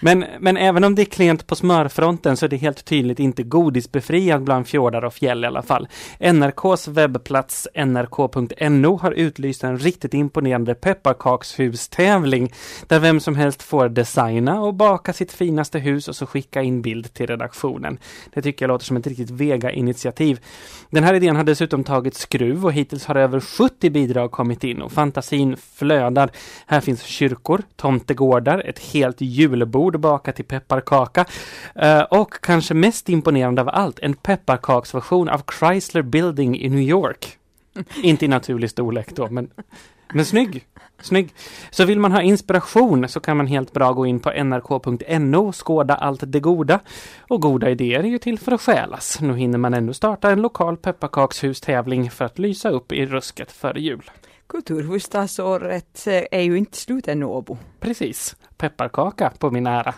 men, 0.01 0.25
men 0.39 0.57
även 0.57 0.83
om 0.83 0.95
det 0.95 1.01
är 1.01 1.05
klent 1.05 1.47
på 1.47 1.55
smörfronten 1.55 2.37
så 2.37 2.45
är 2.45 2.49
det 2.49 2.57
helt 2.57 2.85
tydligt 2.85 3.19
inte 3.19 3.43
godisbefriad 3.43 4.43
bland 4.43 4.67
fjordar 4.67 5.05
och 5.05 5.13
fjäll 5.13 5.43
i 5.43 5.47
alla 5.47 5.61
fall. 5.61 5.87
NRKs 6.19 6.87
webbplats 6.87 7.67
nrk.no 7.75 8.97
har 8.97 9.11
utlyst 9.11 9.63
en 9.63 9.77
riktigt 9.77 10.13
imponerande 10.13 10.75
pepparkakshus-tävling 10.75 12.53
där 12.87 12.99
vem 12.99 13.19
som 13.19 13.35
helst 13.35 13.63
får 13.63 13.89
designa 13.89 14.61
och 14.61 14.73
baka 14.73 15.13
sitt 15.13 15.31
finaste 15.31 15.79
hus 15.79 16.07
och 16.07 16.15
så 16.15 16.25
skicka 16.25 16.61
in 16.61 16.81
bild 16.81 17.13
till 17.13 17.27
redaktionen 17.27 17.82
regionen. 17.83 17.97
Det 18.33 18.41
tycker 18.41 18.65
jag 18.65 18.67
låter 18.67 18.85
som 18.85 18.97
ett 18.97 19.07
riktigt 19.07 19.29
vega-initiativ. 19.29 20.39
Den 20.89 21.03
här 21.03 21.13
idén 21.13 21.35
har 21.35 21.43
dessutom 21.43 21.83
tagit 21.83 22.15
skruv 22.15 22.65
och 22.65 22.73
hittills 22.73 23.05
har 23.05 23.15
över 23.15 23.39
70 23.39 23.89
bidrag 23.89 24.31
kommit 24.31 24.63
in 24.63 24.81
och 24.81 24.91
fantasin 24.91 25.57
flödar. 25.57 26.29
Här 26.67 26.81
finns 26.81 27.03
kyrkor, 27.03 27.63
tomtegårdar, 27.75 28.59
ett 28.65 28.79
helt 28.79 29.21
julbord 29.21 29.99
bakat 29.99 30.39
i 30.39 30.43
pepparkaka 30.43 31.25
eh, 31.75 32.01
och 32.01 32.33
kanske 32.41 32.73
mest 32.73 33.09
imponerande 33.09 33.61
av 33.61 33.69
allt, 33.69 33.99
en 33.99 34.13
pepparkaksversion 34.13 35.29
av 35.29 35.41
Chrysler 35.59 36.01
Building 36.01 36.59
i 36.59 36.69
New 36.69 36.81
York. 36.81 37.37
Inte 38.03 38.25
i 38.25 38.27
naturlig 38.27 38.69
storlek 38.69 39.15
då, 39.15 39.29
men 39.29 39.49
men 40.13 40.25
snygg! 40.25 40.67
Snygg! 41.01 41.33
Så 41.71 41.85
vill 41.85 41.99
man 41.99 42.11
ha 42.11 42.21
inspiration 42.21 43.07
så 43.09 43.19
kan 43.19 43.37
man 43.37 43.47
helt 43.47 43.73
bra 43.73 43.91
gå 43.91 44.05
in 44.05 44.19
på 44.19 44.29
nrk.no 44.43 45.47
och 45.47 45.67
skåda 45.67 45.95
allt 45.95 46.23
det 46.25 46.39
goda. 46.39 46.79
Och 47.19 47.41
goda 47.41 47.69
idéer 47.69 47.99
är 47.99 48.07
ju 48.07 48.17
till 48.17 48.39
för 48.39 48.51
att 48.51 48.61
stjälas. 48.61 49.21
Nu 49.21 49.35
hinner 49.35 49.57
man 49.57 49.73
ännu 49.73 49.93
starta 49.93 50.31
en 50.31 50.41
lokal 50.41 50.77
pepparkakshus-tävling 50.77 52.11
för 52.11 52.25
att 52.25 52.39
lysa 52.39 52.69
upp 52.69 52.91
i 52.91 53.05
rusket 53.05 53.51
före 53.51 53.81
jul. 53.81 54.11
Kulturhuvudstadsåret 54.47 56.07
eh, 56.07 56.23
är 56.31 56.41
ju 56.41 56.57
inte 56.57 56.77
slut 56.77 57.07
ännu, 57.07 57.25
Åbo. 57.25 57.57
Precis. 57.79 58.35
Pepparkaka 58.57 59.31
på 59.39 59.51
min 59.51 59.67
ära. 59.67 59.93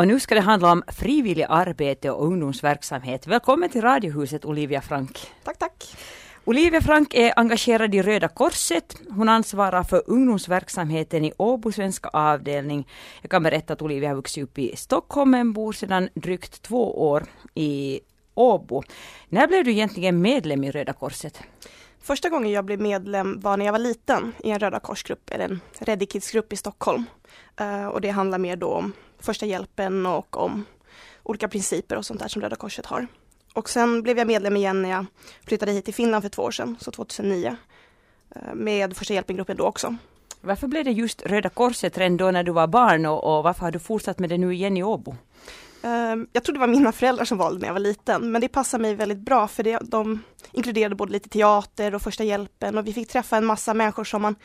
Och 0.00 0.08
nu 0.08 0.20
ska 0.20 0.34
det 0.34 0.40
handla 0.40 0.72
om 0.72 0.82
frivillig 0.88 1.46
arbete 1.48 2.10
och 2.10 2.26
ungdomsverksamhet. 2.26 3.26
Välkommen 3.26 3.70
till 3.70 3.82
Radiohuset 3.82 4.44
Olivia 4.44 4.80
Frank. 4.80 5.18
Tack, 5.44 5.58
tack. 5.58 5.96
Olivia 6.44 6.80
Frank 6.80 7.14
är 7.14 7.32
engagerad 7.36 7.94
i 7.94 8.02
Röda 8.02 8.28
Korset. 8.28 8.96
Hon 9.10 9.28
ansvarar 9.28 9.82
för 9.82 10.02
ungdomsverksamheten 10.06 11.24
i 11.24 11.32
Åbo 11.36 11.72
svenska 11.72 12.08
avdelning. 12.08 12.88
Jag 13.22 13.30
kan 13.30 13.42
berätta 13.42 13.72
att 13.72 13.82
Olivia 13.82 14.08
har 14.08 14.16
vuxit 14.16 14.44
upp 14.44 14.58
i 14.58 14.76
Stockholm 14.76 15.30
men 15.30 15.52
bor 15.52 15.72
sedan 15.72 16.08
drygt 16.14 16.62
två 16.62 17.10
år 17.10 17.24
i 17.54 18.00
Åbo. 18.34 18.82
När 19.28 19.46
blev 19.46 19.64
du 19.64 19.70
egentligen 19.70 20.22
medlem 20.22 20.64
i 20.64 20.70
Röda 20.70 20.92
Korset? 20.92 21.40
Första 22.02 22.28
gången 22.28 22.50
jag 22.50 22.64
blev 22.64 22.80
medlem 22.80 23.40
var 23.40 23.56
när 23.56 23.64
jag 23.64 23.72
var 23.72 23.78
liten 23.78 24.32
i 24.38 24.50
en 24.50 24.58
Röda 24.58 24.80
Korsgrupp, 24.80 25.30
eller 25.30 25.44
en 25.44 25.60
Ready 25.78 26.06
Kids-grupp 26.06 26.52
i 26.52 26.56
Stockholm. 26.56 27.04
Uh, 27.60 27.86
och 27.86 28.00
det 28.00 28.10
handlar 28.10 28.38
mer 28.38 28.56
då 28.56 28.68
om 28.68 28.92
första 29.20 29.46
hjälpen 29.46 30.06
och 30.06 30.36
om 30.36 30.64
olika 31.22 31.48
principer 31.48 31.96
och 31.96 32.06
sånt 32.06 32.20
där 32.20 32.28
som 32.28 32.42
Röda 32.42 32.56
Korset 32.56 32.86
har. 32.86 33.06
Och 33.54 33.70
sen 33.70 34.02
blev 34.02 34.18
jag 34.18 34.26
medlem 34.26 34.56
igen 34.56 34.82
när 34.82 34.90
jag 34.90 35.06
flyttade 35.46 35.72
hit 35.72 35.84
till 35.84 35.94
Finland 35.94 36.22
för 36.22 36.28
två 36.28 36.42
år 36.42 36.50
sedan, 36.50 36.76
så 36.80 36.90
2009. 36.90 37.56
Uh, 38.36 38.54
med 38.54 38.96
första 38.96 39.14
hjälpen-gruppen 39.14 39.56
då 39.56 39.64
också. 39.64 39.96
Varför 40.40 40.66
blev 40.66 40.84
det 40.84 40.90
just 40.90 41.22
Röda 41.22 41.48
Korset 41.48 41.98
redan 41.98 42.16
då 42.16 42.30
när 42.30 42.42
du 42.42 42.52
var 42.52 42.66
barn 42.66 43.06
och, 43.06 43.36
och 43.36 43.44
varför 43.44 43.60
har 43.60 43.70
du 43.70 43.78
fortsatt 43.78 44.18
med 44.18 44.28
det 44.28 44.38
nu 44.38 44.54
igen 44.54 44.76
i 44.76 44.82
Åbo? 44.82 45.16
Ehm, 45.82 46.28
jag 46.32 46.44
tror 46.44 46.54
det 46.54 46.60
var 46.60 46.66
mina 46.66 46.92
föräldrar 46.92 47.24
som 47.24 47.38
valde 47.38 47.60
när 47.60 47.66
jag 47.66 47.72
var 47.72 47.80
liten, 47.80 48.32
men 48.32 48.40
det 48.40 48.48
passar 48.48 48.78
mig 48.78 48.94
väldigt 48.94 49.18
bra 49.18 49.48
för 49.48 49.62
det, 49.62 49.78
de 49.82 50.22
inkluderade 50.52 50.94
både 50.94 51.12
lite 51.12 51.28
teater 51.28 51.94
och 51.94 52.02
första 52.02 52.24
hjälpen 52.24 52.78
och 52.78 52.86
vi 52.86 52.92
fick 52.92 53.08
träffa 53.08 53.36
en 53.36 53.44
massa 53.44 53.74
människor 53.74 54.04
som 54.04 54.22
man 54.22 54.36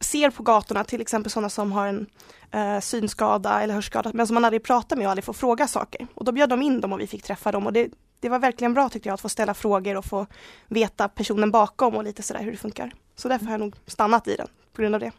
ser 0.00 0.30
på 0.30 0.42
gatorna, 0.42 0.84
till 0.84 1.00
exempel 1.00 1.30
sådana 1.30 1.48
som 1.48 1.72
har 1.72 1.86
en 1.86 2.06
uh, 2.54 2.80
synskada 2.80 3.60
eller 3.60 3.74
hörskada, 3.74 4.10
men 4.14 4.26
som 4.26 4.34
man 4.34 4.44
aldrig 4.44 4.62
pratar 4.62 4.96
med 4.96 5.06
och 5.06 5.10
aldrig 5.10 5.24
får 5.24 5.32
fråga 5.32 5.68
saker. 5.68 6.06
Och 6.14 6.24
då 6.24 6.32
bjöd 6.32 6.48
de 6.48 6.62
in 6.62 6.80
dem 6.80 6.92
och 6.92 7.00
vi 7.00 7.06
fick 7.06 7.22
träffa 7.22 7.52
dem 7.52 7.66
och 7.66 7.72
det, 7.72 7.88
det 8.20 8.28
var 8.28 8.38
verkligen 8.38 8.74
bra 8.74 8.88
tyckte 8.88 9.08
jag 9.08 9.14
att 9.14 9.20
få 9.20 9.28
ställa 9.28 9.54
frågor 9.54 9.96
och 9.96 10.04
få 10.04 10.26
veta 10.68 11.08
personen 11.08 11.50
bakom 11.50 11.94
och 11.94 12.04
lite 12.04 12.22
sådär 12.22 12.40
hur 12.40 12.50
det 12.50 12.58
funkar. 12.58 12.92
Så 13.16 13.28
därför 13.28 13.44
har 13.44 13.52
jag 13.52 13.60
nog 13.60 13.74
stannat 13.86 14.28
i 14.28 14.36
den 14.36 14.48
på 14.72 14.82
grund 14.82 14.94
av 14.94 15.00
det. 15.00 15.12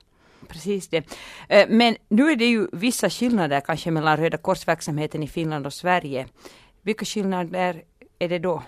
Precis 0.47 0.87
det. 0.87 1.03
Eh, 1.49 1.67
men 1.69 1.95
nu 2.07 2.31
är 2.31 2.35
det 2.35 2.45
ju 2.45 2.67
vissa 2.71 3.09
skillnader 3.09 3.61
kanske 3.61 3.91
mellan 3.91 4.17
Röda 4.17 4.37
korsverksamheten 4.37 5.23
i 5.23 5.27
Finland 5.27 5.65
och 5.65 5.73
Sverige. 5.73 6.27
Vilka 6.81 7.05
skillnader 7.05 7.83
är 8.19 8.29
det 8.29 8.39
då? 8.39 8.63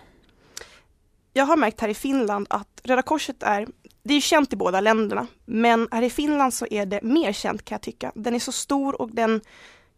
Jag 1.34 1.46
har 1.46 1.58
märkt 1.58 1.82
här 1.82 1.90
i 1.90 1.94
Finland 1.94 2.48
att 2.50 2.82
Röda 2.84 3.02
Korset 3.02 3.44
är, 3.44 3.68
det 4.08 4.14
är 4.14 4.22
känt 4.22 4.54
i 4.54 4.56
båda 4.56 4.82
länderna, 4.82 5.28
men 5.46 5.88
här 5.92 6.02
i 6.02 6.10
Finland 6.10 6.54
så 6.54 6.68
är 6.72 6.86
det 6.86 7.02
mer 7.02 7.34
känt 7.34 7.66
kan 7.66 7.76
jag 7.76 7.82
tycka. 7.82 8.12
Den 8.16 8.36
är 8.36 8.40
så 8.40 8.52
stor 8.52 9.02
och 9.02 9.12
den 9.12 9.42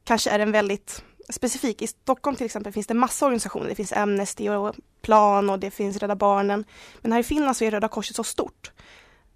kanske 0.04 0.30
är 0.30 0.40
en 0.40 0.52
väldigt 0.52 1.04
specifik. 1.30 1.82
I 1.82 1.88
Stockholm 1.88 2.36
till 2.38 2.46
exempel 2.46 2.74
finns 2.74 2.88
det 2.88 2.94
massa 2.94 3.26
organisationer. 3.26 3.70
Det 3.70 3.76
finns 3.76 3.94
Amnesty 3.94 4.50
och 4.50 4.76
Plan 5.02 5.50
och 5.50 5.60
det 5.60 5.72
finns 5.72 5.98
Rädda 5.98 6.16
Barnen. 6.16 6.66
Men 7.02 7.12
här 7.12 7.20
i 7.20 7.24
Finland 7.24 7.58
så 7.58 7.66
är 7.66 7.72
Röda 7.72 7.88
Korset 7.88 8.16
så 8.16 8.24
stort. 8.24 8.72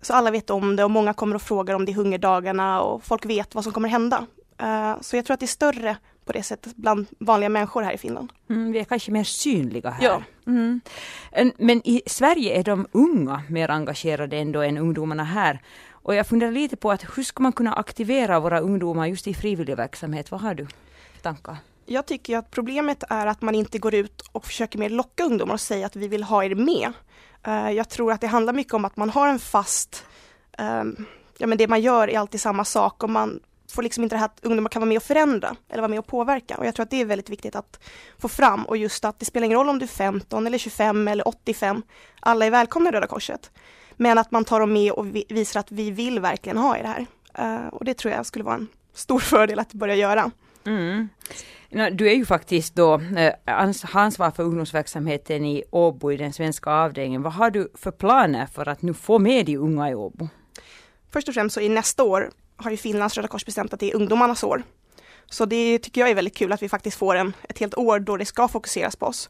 Så 0.01 0.13
alla 0.13 0.31
vet 0.31 0.49
om 0.49 0.75
det 0.75 0.83
och 0.83 0.91
många 0.91 1.13
kommer 1.13 1.35
och 1.35 1.41
frågar 1.41 1.75
om 1.75 1.85
det 1.85 1.91
är 1.91 1.93
hungerdagarna 1.93 2.81
och 2.81 3.03
folk 3.03 3.25
vet 3.25 3.55
vad 3.55 3.63
som 3.63 3.73
kommer 3.73 3.89
hända. 3.89 4.27
Eh, 4.57 5.01
så 5.01 5.15
jag 5.15 5.25
tror 5.25 5.33
att 5.33 5.39
det 5.39 5.45
är 5.45 5.47
större 5.47 5.97
på 6.25 6.33
det 6.33 6.43
sättet 6.43 6.75
bland 6.75 7.07
vanliga 7.19 7.49
människor 7.49 7.81
här 7.81 7.93
i 7.93 7.97
Finland. 7.97 8.33
Mm, 8.49 8.71
vi 8.71 8.79
är 8.79 8.83
kanske 8.83 9.11
mer 9.11 9.23
synliga 9.23 9.89
här. 9.89 10.03
Ja. 10.05 10.21
Mm. 10.47 10.81
Men 11.57 11.87
i 11.87 12.01
Sverige 12.05 12.59
är 12.59 12.63
de 12.63 12.87
unga 12.91 13.43
mer 13.49 13.71
engagerade 13.71 14.37
ändå 14.37 14.61
än 14.61 14.77
ungdomarna 14.77 15.23
här. 15.23 15.61
Och 15.91 16.15
jag 16.15 16.27
funderar 16.27 16.51
lite 16.51 16.75
på 16.75 16.91
att 16.91 17.17
hur 17.17 17.23
ska 17.23 17.43
man 17.43 17.51
kunna 17.51 17.73
aktivera 17.73 18.39
våra 18.39 18.59
ungdomar 18.59 19.07
just 19.07 19.27
i 19.27 19.33
frivilligverksamhet? 19.33 20.31
Vad 20.31 20.41
har 20.41 20.53
du 20.53 20.65
för 21.13 21.21
tankar? 21.21 21.57
Jag 21.85 22.05
tycker 22.05 22.37
att 22.37 22.51
problemet 22.51 23.03
är 23.09 23.27
att 23.27 23.41
man 23.41 23.55
inte 23.55 23.79
går 23.79 23.93
ut 23.93 24.21
och 24.31 24.45
försöker 24.45 24.79
mer 24.79 24.89
locka 24.89 25.23
ungdomar 25.23 25.53
och 25.53 25.61
säga 25.61 25.85
att 25.85 25.95
vi 25.95 26.07
vill 26.07 26.23
ha 26.23 26.43
er 26.43 26.55
med. 26.55 26.93
Uh, 27.47 27.71
jag 27.71 27.89
tror 27.89 28.11
att 28.11 28.21
det 28.21 28.27
handlar 28.27 28.53
mycket 28.53 28.73
om 28.73 28.85
att 28.85 28.97
man 28.97 29.09
har 29.09 29.27
en 29.27 29.39
fast, 29.39 30.05
um, 30.57 31.05
ja 31.37 31.47
men 31.47 31.57
det 31.57 31.67
man 31.67 31.81
gör 31.81 32.09
är 32.09 32.19
alltid 32.19 32.41
samma 32.41 32.65
sak 32.65 33.03
och 33.03 33.09
man 33.09 33.39
får 33.73 33.83
liksom 33.83 34.03
inte 34.03 34.15
det 34.15 34.19
här 34.19 34.25
att 34.25 34.39
ungdomar 34.41 34.69
kan 34.69 34.79
vara 34.79 34.87
med 34.89 34.97
och 34.97 35.03
förändra 35.03 35.55
eller 35.69 35.81
vara 35.81 35.89
med 35.89 35.99
och 35.99 36.07
påverka 36.07 36.57
och 36.57 36.65
jag 36.65 36.75
tror 36.75 36.83
att 36.83 36.89
det 36.89 37.01
är 37.01 37.05
väldigt 37.05 37.29
viktigt 37.29 37.55
att 37.55 37.79
få 38.19 38.27
fram 38.27 38.63
och 38.65 38.77
just 38.77 39.05
att 39.05 39.19
det 39.19 39.25
spelar 39.25 39.45
ingen 39.45 39.57
roll 39.57 39.69
om 39.69 39.79
du 39.79 39.85
är 39.85 39.87
15 39.87 40.47
eller 40.47 40.57
25 40.57 41.07
eller 41.07 41.27
85, 41.27 41.81
alla 42.19 42.45
är 42.45 42.51
välkomna 42.51 42.89
i 42.89 42.91
Röda 42.91 43.07
Korset. 43.07 43.51
Men 43.95 44.17
att 44.17 44.31
man 44.31 44.45
tar 44.45 44.59
dem 44.59 44.73
med 44.73 44.91
och 44.91 45.05
visar 45.29 45.59
att 45.59 45.71
vi 45.71 45.91
vill 45.91 46.19
verkligen 46.19 46.57
ha 46.57 46.77
i 46.77 46.81
det 46.81 46.87
här. 46.87 47.05
Uh, 47.39 47.67
och 47.67 47.85
det 47.85 47.93
tror 47.93 48.13
jag 48.13 48.25
skulle 48.25 48.45
vara 48.45 48.55
en 48.55 48.67
stor 48.93 49.19
fördel 49.19 49.59
att 49.59 49.73
börja 49.73 49.95
göra. 49.95 50.31
Mm. 50.65 51.09
Du 51.91 52.09
är 52.09 52.15
ju 52.15 52.25
faktiskt 52.25 52.75
då 52.75 53.01
eh, 53.17 53.33
ansvar 53.93 54.31
för 54.31 54.43
ungdomsverksamheten 54.43 55.45
i 55.45 55.63
Åbo 55.69 56.11
i 56.11 56.17
den 56.17 56.33
svenska 56.33 56.71
avdelningen. 56.71 57.21
Vad 57.23 57.33
har 57.33 57.51
du 57.51 57.71
för 57.73 57.91
planer 57.91 58.45
för 58.45 58.67
att 58.67 58.81
nu 58.81 58.93
få 58.93 59.19
med 59.19 59.45
de 59.45 59.57
unga 59.57 59.89
i 59.89 59.95
Åbo? 59.95 60.29
Först 61.11 61.27
och 61.27 61.33
främst 61.33 61.53
så 61.53 61.61
i 61.61 61.69
nästa 61.69 62.03
år 62.03 62.31
har 62.63 62.71
ju 62.71 62.77
Finlands 62.77 63.15
Röda 63.15 63.27
Kors 63.27 63.45
bestämt 63.45 63.73
att 63.73 63.79
det 63.79 63.91
är 63.91 63.95
ungdomarnas 63.95 64.43
år. 64.43 64.63
Så 65.29 65.45
det 65.45 65.79
tycker 65.79 66.01
jag 66.01 66.09
är 66.09 66.15
väldigt 66.15 66.35
kul 66.37 66.53
att 66.53 66.63
vi 66.63 66.69
faktiskt 66.69 66.97
får 66.97 67.15
en, 67.15 67.33
ett 67.49 67.59
helt 67.59 67.77
år 67.77 67.99
då 67.99 68.17
det 68.17 68.25
ska 68.25 68.47
fokuseras 68.47 68.95
på 68.95 69.05
oss. 69.05 69.29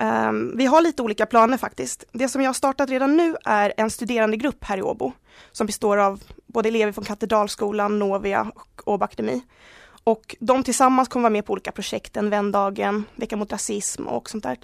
Um, 0.00 0.56
vi 0.56 0.66
har 0.66 0.80
lite 0.80 1.02
olika 1.02 1.26
planer 1.26 1.56
faktiskt. 1.56 2.04
Det 2.12 2.28
som 2.28 2.42
jag 2.42 2.48
har 2.48 2.54
startat 2.54 2.90
redan 2.90 3.16
nu 3.16 3.36
är 3.44 3.72
en 3.76 3.90
studerandegrupp 3.90 4.64
här 4.64 4.78
i 4.78 4.82
Åbo 4.82 5.12
som 5.52 5.66
består 5.66 5.96
av 5.96 6.22
både 6.46 6.68
elever 6.68 6.92
från 6.92 7.04
Katedralskolan, 7.04 7.98
Novia 7.98 8.52
och 8.54 8.82
Åbo 8.84 9.04
Akademi. 9.04 9.42
Och 10.04 10.36
de 10.40 10.64
tillsammans 10.64 11.08
kommer 11.08 11.22
vara 11.22 11.32
med 11.32 11.46
på 11.46 11.52
olika 11.52 11.72
projekt, 11.72 12.16
en 12.16 12.30
vändagen, 12.30 13.04
Vecka 13.14 13.36
mot 13.36 13.52
rasism 13.52 14.08
och 14.08 14.30
sånt 14.30 14.44
där. 14.44 14.58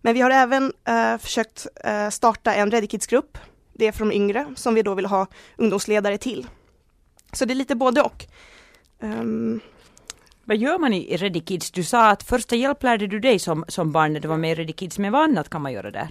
Men 0.00 0.14
vi 0.14 0.20
har 0.20 0.30
även 0.30 0.64
uh, 0.64 1.18
försökt 1.18 1.66
uh, 1.86 2.10
starta 2.10 2.54
en 2.54 2.70
Ready 2.70 2.86
Kids-grupp. 2.86 3.38
Det 3.72 3.86
är 3.86 3.92
för 3.92 4.04
de 4.04 4.12
yngre 4.12 4.46
som 4.56 4.74
vi 4.74 4.82
då 4.82 4.94
vill 4.94 5.06
ha 5.06 5.26
ungdomsledare 5.56 6.18
till. 6.18 6.46
Så 7.32 7.44
det 7.44 7.52
är 7.52 7.54
lite 7.54 7.74
både 7.74 8.02
och. 8.02 8.26
Um, 9.00 9.60
vad 10.44 10.56
gör 10.56 10.78
man 10.78 10.92
i 10.92 11.16
Ready 11.16 11.40
Kids? 11.40 11.70
Du 11.70 11.84
sa 11.84 12.10
att 12.10 12.22
första 12.22 12.56
hjälp 12.56 12.82
lärde 12.82 13.06
du 13.06 13.20
dig 13.20 13.38
som, 13.38 13.64
som 13.68 13.92
barn 13.92 14.12
när 14.12 14.20
du 14.20 14.28
var 14.28 14.36
med 14.36 14.52
i 14.52 14.54
Ready 14.54 14.72
Kids, 14.72 14.98
men 14.98 15.12
vad 15.12 15.22
annat 15.22 15.50
kan 15.50 15.62
man 15.62 15.72
göra 15.72 15.90
där? 15.90 16.08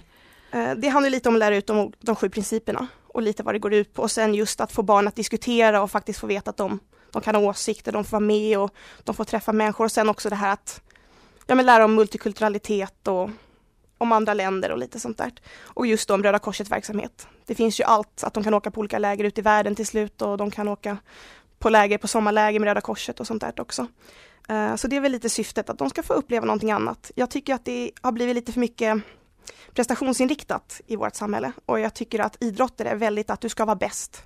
Eh, 0.52 0.74
det 0.76 0.88
handlar 0.88 1.10
lite 1.10 1.28
om 1.28 1.34
att 1.34 1.38
lära 1.38 1.56
ut 1.56 1.66
de, 1.66 1.92
de 2.00 2.16
sju 2.16 2.28
principerna 2.28 2.86
och 3.06 3.22
lite 3.22 3.42
vad 3.42 3.54
det 3.54 3.58
går 3.58 3.74
ut 3.74 3.94
på 3.94 4.02
och 4.02 4.10
sen 4.10 4.34
just 4.34 4.60
att 4.60 4.72
få 4.72 4.82
barn 4.82 5.08
att 5.08 5.16
diskutera 5.16 5.82
och 5.82 5.90
faktiskt 5.90 6.20
få 6.20 6.26
veta 6.26 6.50
att 6.50 6.56
de, 6.56 6.78
de 7.10 7.22
kan 7.22 7.34
ha 7.34 7.42
åsikter, 7.42 7.92
de 7.92 8.04
får 8.04 8.10
vara 8.10 8.20
med 8.20 8.58
och 8.58 8.74
de 9.04 9.14
får 9.14 9.24
träffa 9.24 9.52
människor 9.52 9.84
och 9.84 9.92
sen 9.92 10.08
också 10.08 10.30
det 10.30 10.36
här 10.36 10.52
att 10.52 10.82
ja, 11.46 11.54
men 11.54 11.66
lära 11.66 11.84
om 11.84 11.94
multikulturalitet 11.94 13.08
och 13.08 13.30
om 14.00 14.12
andra 14.12 14.34
länder 14.34 14.70
och 14.70 14.78
lite 14.78 15.00
sånt 15.00 15.18
där. 15.18 15.32
Och 15.62 15.86
just 15.86 16.10
om 16.10 16.22
Röda 16.22 16.38
Korsets 16.38 16.70
verksamhet. 16.70 17.28
Det 17.46 17.54
finns 17.54 17.80
ju 17.80 17.84
allt, 17.84 18.24
att 18.24 18.34
de 18.34 18.44
kan 18.44 18.54
åka 18.54 18.70
på 18.70 18.80
olika 18.80 18.98
läger 18.98 19.24
ute 19.24 19.40
i 19.40 19.42
världen 19.42 19.74
till 19.74 19.86
slut 19.86 20.22
och 20.22 20.36
de 20.36 20.50
kan 20.50 20.68
åka 20.68 20.96
på 21.58 21.70
läger, 21.70 21.98
på 21.98 22.08
sommarläger 22.08 22.60
med 22.60 22.66
Röda 22.66 22.80
Korset 22.80 23.20
och 23.20 23.26
sånt 23.26 23.40
där 23.40 23.60
också. 23.60 23.86
Eh, 24.48 24.76
så 24.76 24.88
det 24.88 24.96
är 24.96 25.00
väl 25.00 25.12
lite 25.12 25.28
syftet, 25.28 25.70
att 25.70 25.78
de 25.78 25.90
ska 25.90 26.02
få 26.02 26.12
uppleva 26.12 26.46
någonting 26.46 26.70
annat. 26.70 27.10
Jag 27.14 27.30
tycker 27.30 27.54
att 27.54 27.64
det 27.64 27.90
har 28.00 28.12
blivit 28.12 28.34
lite 28.34 28.52
för 28.52 28.60
mycket 28.60 29.02
prestationsinriktat 29.74 30.80
i 30.86 30.96
vårt 30.96 31.14
samhälle 31.14 31.52
och 31.66 31.80
jag 31.80 31.94
tycker 31.94 32.18
att 32.18 32.36
idrotter 32.40 32.84
är 32.84 32.96
väldigt 32.96 33.30
att 33.30 33.40
du 33.40 33.48
ska 33.48 33.64
vara 33.64 33.76
bäst. 33.76 34.22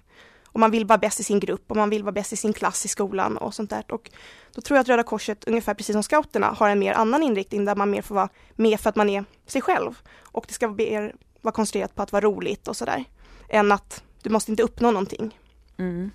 Och 0.55 0.61
man 0.61 0.71
vill 0.71 0.87
vara 0.87 0.99
bäst 0.99 1.21
i 1.21 1.25
sin 1.25 1.41
grupp 1.41 1.71
och 1.71 1.77
man 1.77 1.91
vill 1.91 2.03
vara 2.03 2.13
bäst 2.13 2.33
i 2.33 2.37
sin 2.37 2.53
klass 2.53 2.85
i 2.85 2.89
skolan 2.89 3.37
och 3.37 3.55
sånt 3.55 3.71
där. 3.71 3.85
Och 3.89 4.11
då 4.55 4.61
tror 4.61 4.77
jag 4.77 4.81
att 4.81 4.89
Röda 4.89 5.03
Korset, 5.03 5.45
ungefär 5.45 5.75
precis 5.75 5.93
som 5.93 6.03
scouterna, 6.03 6.47
har 6.47 6.69
en 6.69 6.79
mer 6.79 6.93
annan 6.93 7.23
inriktning 7.23 7.65
där 7.65 7.75
man 7.75 7.91
mer 7.91 8.03
får 8.03 8.15
vara 8.15 8.29
med 8.55 8.81
för 8.81 8.91
att 8.91 8.97
man 8.97 9.09
är 9.09 9.25
sig 9.47 9.63
själv. 9.63 9.99
Och 10.23 10.45
det 10.49 10.55
ska 10.55 10.69
mer 10.69 11.15
vara 11.41 11.53
konstruerat 11.53 11.95
på 11.95 12.03
att 12.03 12.13
vara 12.13 12.25
roligt 12.25 12.69
och 12.69 12.77
sådär. 12.77 13.05
Än 13.49 13.73
att 13.73 14.03
du 14.23 14.31
måste 14.31 14.51
inte 14.51 14.63
uppnå 14.63 14.91
någonting. 14.91 15.39
Mm. 15.79 16.11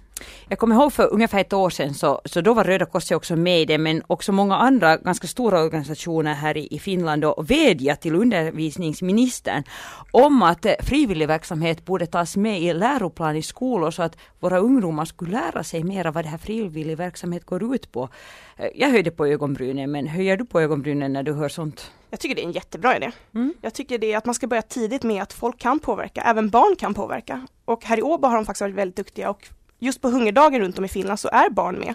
Jag 0.47 0.59
kommer 0.59 0.75
ihåg 0.75 0.93
för 0.93 1.13
ungefär 1.13 1.39
ett 1.39 1.53
år 1.53 1.69
sedan 1.69 1.93
så, 1.93 2.21
så 2.25 2.41
då 2.41 2.53
var 2.53 2.63
Röda 2.63 2.85
Korset 2.85 3.17
också 3.17 3.35
med 3.35 3.61
i 3.61 3.65
det 3.65 3.77
men 3.77 4.03
också 4.07 4.31
många 4.31 4.55
andra 4.55 4.97
ganska 4.97 5.27
stora 5.27 5.63
organisationer 5.63 6.33
här 6.33 6.57
i, 6.57 6.67
i 6.75 6.79
Finland 6.79 7.25
och 7.25 7.51
vädjat 7.51 8.01
till 8.01 8.15
undervisningsministern 8.15 9.63
om 10.11 10.43
att 10.43 10.65
eh, 10.65 10.73
frivilligverksamhet 10.79 11.85
borde 11.85 12.05
tas 12.05 12.38
med 12.38 12.61
i 12.61 12.73
läroplan 12.73 13.35
i 13.35 13.41
skolor 13.41 13.91
så 13.91 14.03
att 14.03 14.17
våra 14.39 14.59
ungdomar 14.59 15.05
skulle 15.05 15.31
lära 15.31 15.63
sig 15.63 15.83
mer 15.83 16.11
vad 16.11 16.25
det 16.25 16.29
här 16.29 16.38
frivillig 16.38 16.97
verksamhet 16.97 17.45
går 17.45 17.75
ut 17.75 17.91
på. 17.91 18.09
Eh, 18.57 18.67
jag 18.75 18.89
höjde 18.89 19.11
på 19.11 19.25
ögonbrynen 19.25 19.91
men 19.91 20.07
höjer 20.07 20.38
du 20.38 20.45
på 20.45 20.61
ögonbrynen 20.61 21.13
när 21.13 21.23
du 21.23 21.33
hör 21.33 21.49
sånt? 21.49 21.91
Jag 22.09 22.19
tycker 22.19 22.35
det 22.35 22.41
är 22.41 22.45
en 22.45 22.51
jättebra 22.51 22.97
idé. 22.97 23.11
Mm. 23.35 23.53
Jag 23.61 23.73
tycker 23.73 23.97
det 23.97 24.13
är 24.13 24.17
att 24.17 24.25
man 24.25 24.35
ska 24.35 24.47
börja 24.47 24.61
tidigt 24.61 25.03
med 25.03 25.23
att 25.23 25.33
folk 25.33 25.59
kan 25.59 25.79
påverka, 25.79 26.21
även 26.21 26.49
barn 26.49 26.75
kan 26.75 26.93
påverka. 26.93 27.47
Och 27.65 27.85
här 27.85 27.99
i 27.99 28.01
Åbo 28.01 28.27
har 28.27 28.35
de 28.35 28.45
faktiskt 28.45 28.61
varit 28.61 28.75
väldigt 28.75 28.95
duktiga 28.95 29.29
och 29.29 29.49
just 29.79 30.01
på 30.01 30.09
hungerdagen 30.09 30.62
runt 30.62 30.77
om 30.77 30.86
i 30.86 30.88
Finland 30.88 31.19
så 31.19 31.29
är 31.31 31.50
barn 31.50 31.79
med 31.79 31.93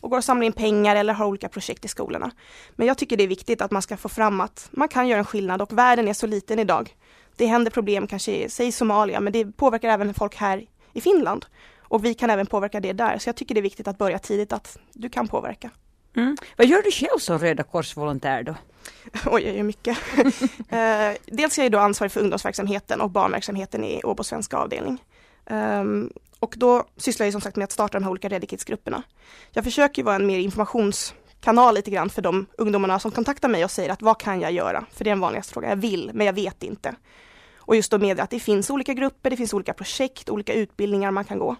och 0.00 0.10
går 0.10 0.18
och 0.18 0.24
samlar 0.24 0.46
in 0.46 0.52
pengar 0.52 0.96
eller 0.96 1.12
har 1.12 1.26
olika 1.26 1.48
projekt 1.48 1.84
i 1.84 1.88
skolorna. 1.88 2.30
Men 2.70 2.86
jag 2.86 2.98
tycker 2.98 3.16
det 3.16 3.24
är 3.24 3.28
viktigt 3.28 3.62
att 3.62 3.70
man 3.70 3.82
ska 3.82 3.96
få 3.96 4.08
fram 4.08 4.40
att 4.40 4.68
man 4.70 4.88
kan 4.88 5.08
göra 5.08 5.18
en 5.18 5.24
skillnad 5.24 5.62
och 5.62 5.72
världen 5.72 6.08
är 6.08 6.12
så 6.12 6.26
liten 6.26 6.58
idag. 6.58 6.96
Det 7.36 7.46
händer 7.46 7.70
problem 7.70 8.06
kanske, 8.06 8.50
säg 8.50 8.72
Somalia, 8.72 9.20
men 9.20 9.32
det 9.32 9.44
påverkar 9.56 9.88
även 9.88 10.14
folk 10.14 10.36
här 10.36 10.66
i 10.92 11.00
Finland. 11.00 11.46
Och 11.88 12.04
vi 12.04 12.14
kan 12.14 12.30
även 12.30 12.46
påverka 12.46 12.80
det 12.80 12.92
där, 12.92 13.18
så 13.18 13.28
jag 13.28 13.36
tycker 13.36 13.54
det 13.54 13.60
är 13.60 13.62
viktigt 13.62 13.88
att 13.88 13.98
börja 13.98 14.18
tidigt 14.18 14.52
att 14.52 14.78
du 14.92 15.08
kan 15.08 15.28
påverka. 15.28 15.70
Mm. 16.16 16.36
Vad 16.56 16.66
gör 16.66 16.82
du 16.82 16.90
själv 16.90 17.18
som 17.18 17.38
Röda 17.38 17.62
Kors-volontär 17.62 18.42
då? 18.42 18.54
Oj, 19.26 19.42
jag 19.42 19.56
gör 19.56 19.62
mycket. 19.62 19.98
eh, 20.68 21.34
dels 21.36 21.58
är 21.58 21.62
jag 21.62 21.72
då 21.72 21.78
ansvarig 21.78 22.12
för 22.12 22.20
ungdomsverksamheten 22.20 23.00
och 23.00 23.10
barnverksamheten 23.10 23.84
i 23.84 24.00
Åbo 24.04 24.24
svenska 24.24 24.56
avdelning. 24.56 24.98
Och 26.40 26.54
då 26.56 26.84
sysslar 26.96 27.26
jag 27.26 27.32
som 27.32 27.40
sagt 27.40 27.56
med 27.56 27.64
att 27.64 27.72
starta 27.72 27.98
de 27.98 28.04
här 28.04 28.10
olika 28.10 28.28
Redikits-grupperna. 28.28 29.02
Jag 29.52 29.64
försöker 29.64 30.02
vara 30.02 30.14
en 30.14 30.26
mer 30.26 30.38
informationskanal 30.38 31.74
lite 31.74 31.90
grann 31.90 32.10
för 32.10 32.22
de 32.22 32.46
ungdomarna 32.58 32.98
som 32.98 33.10
kontaktar 33.10 33.48
mig 33.48 33.64
och 33.64 33.70
säger 33.70 33.90
att 33.90 34.02
vad 34.02 34.20
kan 34.20 34.40
jag 34.40 34.52
göra? 34.52 34.84
För 34.92 35.04
det 35.04 35.10
är 35.10 35.12
den 35.12 35.20
vanligaste 35.20 35.52
frågan. 35.52 35.70
Jag 35.70 35.76
vill, 35.76 36.10
men 36.14 36.26
jag 36.26 36.32
vet 36.32 36.62
inte. 36.62 36.94
Och 37.56 37.76
just 37.76 37.90
då 37.90 37.98
med 37.98 38.20
att 38.20 38.30
det 38.30 38.40
finns 38.40 38.70
olika 38.70 38.94
grupper, 38.94 39.30
det 39.30 39.36
finns 39.36 39.54
olika 39.54 39.72
projekt, 39.72 40.28
olika 40.28 40.52
utbildningar 40.52 41.10
man 41.10 41.24
kan 41.24 41.38
gå. 41.38 41.56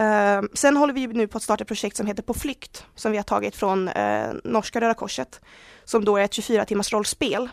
Uh, 0.00 0.48
sen 0.54 0.76
håller 0.76 0.94
vi 0.94 1.06
nu 1.06 1.26
på 1.26 1.36
att 1.36 1.42
starta 1.42 1.62
ett 1.62 1.68
projekt 1.68 1.96
som 1.96 2.06
heter 2.06 2.22
På 2.22 2.34
flykt, 2.34 2.86
som 2.94 3.12
vi 3.12 3.18
har 3.18 3.24
tagit 3.24 3.56
från 3.56 3.88
uh, 3.88 4.32
norska 4.44 4.80
Röda 4.80 4.94
Korset, 4.94 5.40
som 5.84 6.04
då 6.04 6.16
är 6.16 6.24
ett 6.24 6.32
24 6.32 6.64
timmars 6.64 6.92
rollspel, 6.92 7.48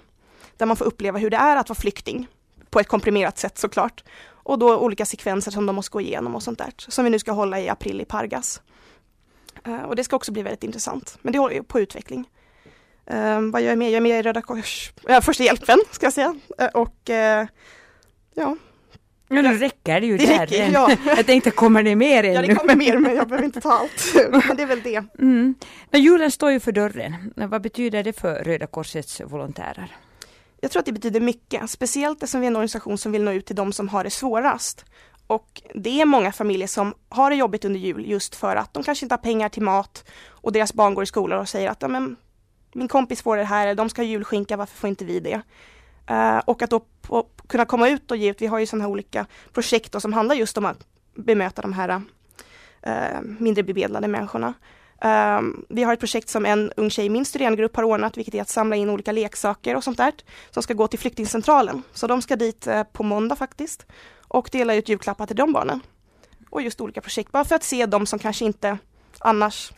där 0.58 0.66
man 0.66 0.77
får 0.77 0.86
uppleva 0.86 1.20
hur 1.20 1.30
det 1.30 1.38
är 1.38 1.56
att 1.56 1.70
vara 1.70 1.80
flykting, 1.80 2.27
på 2.70 2.80
ett 2.80 2.88
komprimerat 2.88 3.38
sätt 3.38 3.58
såklart, 3.58 4.04
och 4.48 4.60
då 4.60 4.78
olika 4.78 5.06
sekvenser 5.06 5.52
som 5.52 5.66
de 5.66 5.76
måste 5.76 5.92
gå 5.92 6.02
igenom 6.02 6.36
och 6.36 6.44
sånt 6.44 6.58
där. 6.58 6.74
Som 6.78 7.04
vi 7.04 7.10
nu 7.10 7.20
ska 7.20 7.32
hålla 7.32 7.60
i 7.60 7.70
april 7.70 8.02
i 8.02 8.06
Pargas. 8.06 8.62
Uh, 9.68 9.82
och 9.82 9.96
det 9.96 10.04
ska 10.04 10.16
också 10.16 10.32
bli 10.32 10.42
väldigt 10.42 10.64
intressant. 10.64 11.18
Men 11.22 11.34
det 11.34 11.40
håller 11.40 11.62
på 11.62 11.80
utveckling. 11.80 12.30
Uh, 13.14 13.42
vad 13.42 13.62
gör 13.62 13.70
jag 13.70 13.78
mer? 13.78 13.90
Jag 13.90 13.98
är 13.98 14.02
med 14.02 14.20
i 14.20 14.22
Röda 14.22 14.42
Kors, 14.42 14.92
uh, 15.10 15.20
Första 15.20 15.44
hjälpen 15.44 15.80
ska 15.92 16.06
jag 16.06 16.14
säga. 16.14 16.36
Och 16.74 17.10
ja. 18.34 18.58
Ja, 19.30 19.42
nu 19.42 19.58
räcker 19.58 20.02
det 20.02 20.08
ju 20.08 20.18
det 20.18 20.26
där. 20.26 20.46
Räcker, 20.46 20.72
ja. 20.72 20.92
Jag 21.06 21.26
tänkte, 21.26 21.52
kommer 21.52 21.84
det 21.84 21.96
mer 21.96 22.24
ännu? 22.24 22.34
Ja, 22.34 22.42
det 22.42 22.56
kommer 22.56 22.76
mer, 22.76 22.98
men 22.98 23.16
jag 23.16 23.28
behöver 23.28 23.46
inte 23.46 23.62
ta 23.62 23.72
allt. 23.72 24.16
men 24.48 24.58
det 24.58 24.64
är 24.64 24.68
väl 24.68 24.82
det. 24.82 25.04
Mm. 25.20 25.56
Men 25.92 26.02
julen 26.02 26.32
står 26.32 26.52
ju 26.52 26.60
för 26.60 26.72
dörren. 26.72 27.34
Vad 27.36 27.62
betyder 27.62 28.04
det 28.04 28.14
för 28.14 28.44
Röda 28.44 28.68
Korsets 28.68 29.22
volontärer? 29.22 29.96
Jag 30.62 30.72
tror 30.72 30.80
att 30.80 30.86
det 30.86 30.91
betyder 30.91 31.20
mycket, 31.20 31.70
speciellt 31.70 32.24
eftersom 32.24 32.41
vi 32.41 32.48
är 32.48 32.52
en 32.52 32.56
organisation 32.56 32.98
som 32.98 33.12
vill 33.12 33.24
nå 33.24 33.32
ut 33.32 33.46
till 33.46 33.56
de 33.56 33.74
som 33.74 33.89
har 33.89 34.04
det 34.04 34.10
svårast. 34.10 34.86
Och 35.28 35.62
det 35.76 36.02
är 36.02 36.06
många 36.06 36.32
familjer 36.32 36.67
som 36.67 36.93
har 37.10 37.30
det 37.30 37.36
jobbigt 37.36 37.65
under 37.65 37.80
jul 37.80 38.10
just 38.10 38.36
för 38.36 38.56
att 38.56 38.74
de 38.74 38.84
kanske 38.84 39.06
inte 39.06 39.13
har 39.13 39.17
pengar 39.17 39.50
till 39.50 39.63
mat 39.63 40.04
och 40.28 40.52
deras 40.52 40.74
barn 40.74 40.93
går 40.93 41.04
i 41.04 41.08
skolan 41.08 41.39
och 41.39 41.50
säger 41.50 41.70
att 41.70 41.82
ja, 41.82 41.88
men, 41.88 42.15
min 42.74 42.88
kompis 42.88 43.22
får 43.22 43.38
det 43.38 43.43
här, 43.43 43.76
de 43.76 43.89
ska 43.89 44.02
ha 44.02 44.08
julskinka, 44.08 44.58
varför 44.58 44.78
får 44.78 44.89
inte 44.89 45.06
vi 45.06 45.20
det? 45.20 45.41
Uh, 46.12 46.38
och 46.38 46.62
att 46.62 46.70
då 46.70 46.80
på, 47.02 47.28
kunna 47.48 47.65
komma 47.65 47.89
ut 47.89 48.12
och 48.12 48.17
ge 48.17 48.30
ut, 48.30 48.41
vi 48.41 48.48
har 48.48 48.60
ju 48.60 48.65
sådana 48.65 48.84
här 48.84 48.91
olika 48.91 49.26
projekt 49.54 50.02
som 50.02 50.13
handlar 50.13 50.36
just 50.36 50.58
om 50.58 50.65
att 50.65 50.88
bemöta 51.15 51.62
de 51.62 51.74
här 51.74 52.02
uh, 52.88 53.22
mindre 53.22 53.63
bemedlade 53.63 54.08
människorna. 54.08 54.54
Um, 55.02 55.66
vi 55.70 55.84
har 55.84 55.94
ett 55.94 56.00
projekt 56.00 56.30
som 56.30 56.46
en 56.46 56.72
ung 56.78 56.90
tjej 56.90 57.06
i 57.06 57.10
min 57.10 57.26
studerandegrupp 57.26 57.76
har 57.76 57.84
ordnat, 57.84 58.18
vilket 58.18 58.36
är 58.36 58.42
att 58.42 58.50
samla 58.50 58.76
in 58.76 58.90
olika 58.90 59.12
leksaker 59.12 59.76
och 59.76 59.84
sånt 59.84 59.98
där, 59.98 60.14
som 60.52 60.64
ska 60.64 60.74
gå 60.74 60.88
till 60.88 61.00
flyktingcentralen. 61.00 61.84
Så 61.94 62.08
de 62.08 62.22
ska 62.22 62.36
dit 62.36 62.68
uh, 62.68 62.84
på 62.84 63.04
måndag 63.04 63.36
faktiskt 63.36 63.86
och 64.28 64.50
dela 64.52 64.76
ut 64.76 64.90
julklappar 64.90 65.26
till 65.26 65.36
de 65.36 65.54
barnen. 65.54 65.82
Och 66.50 66.62
just 66.62 66.82
olika 66.82 67.02
projekt, 67.02 67.32
bara 67.32 67.46
för 67.46 67.56
att 67.56 67.64
se 67.64 67.86
de 67.86 68.06
som 68.06 68.20
kanske 68.20 68.46
inte 68.46 68.78
annars 69.20 69.72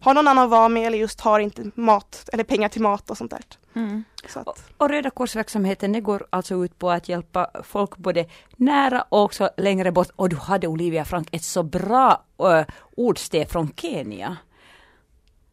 har 0.00 0.14
någon 0.14 0.28
annan 0.28 0.44
att 0.44 0.50
vara 0.50 0.68
med 0.68 0.86
eller 0.86 0.98
just 0.98 1.20
har 1.20 1.40
inte 1.40 1.70
mat 1.74 2.28
eller 2.32 2.44
pengar 2.44 2.68
till 2.68 2.82
mat 2.82 3.10
och 3.10 3.18
sånt 3.18 3.30
där. 3.30 3.40
Mm. 3.74 4.04
Att... 4.34 4.70
Och 4.76 4.88
Röda 4.88 5.10
Korsverksamheten 5.10 6.02
går 6.02 6.26
alltså 6.30 6.64
ut 6.64 6.78
på 6.78 6.90
att 6.90 7.08
hjälpa 7.08 7.50
folk 7.64 7.96
både 7.96 8.26
nära 8.56 9.02
och 9.08 9.22
också 9.22 9.50
längre 9.56 9.92
bort. 9.92 10.08
Och 10.16 10.28
du 10.28 10.36
hade 10.36 10.66
Olivia 10.66 11.04
Frank 11.04 11.28
ett 11.32 11.44
så 11.44 11.62
bra 11.62 12.24
uh, 12.42 12.62
ordsteg 12.96 13.50
från 13.50 13.72
Kenya. 13.76 14.36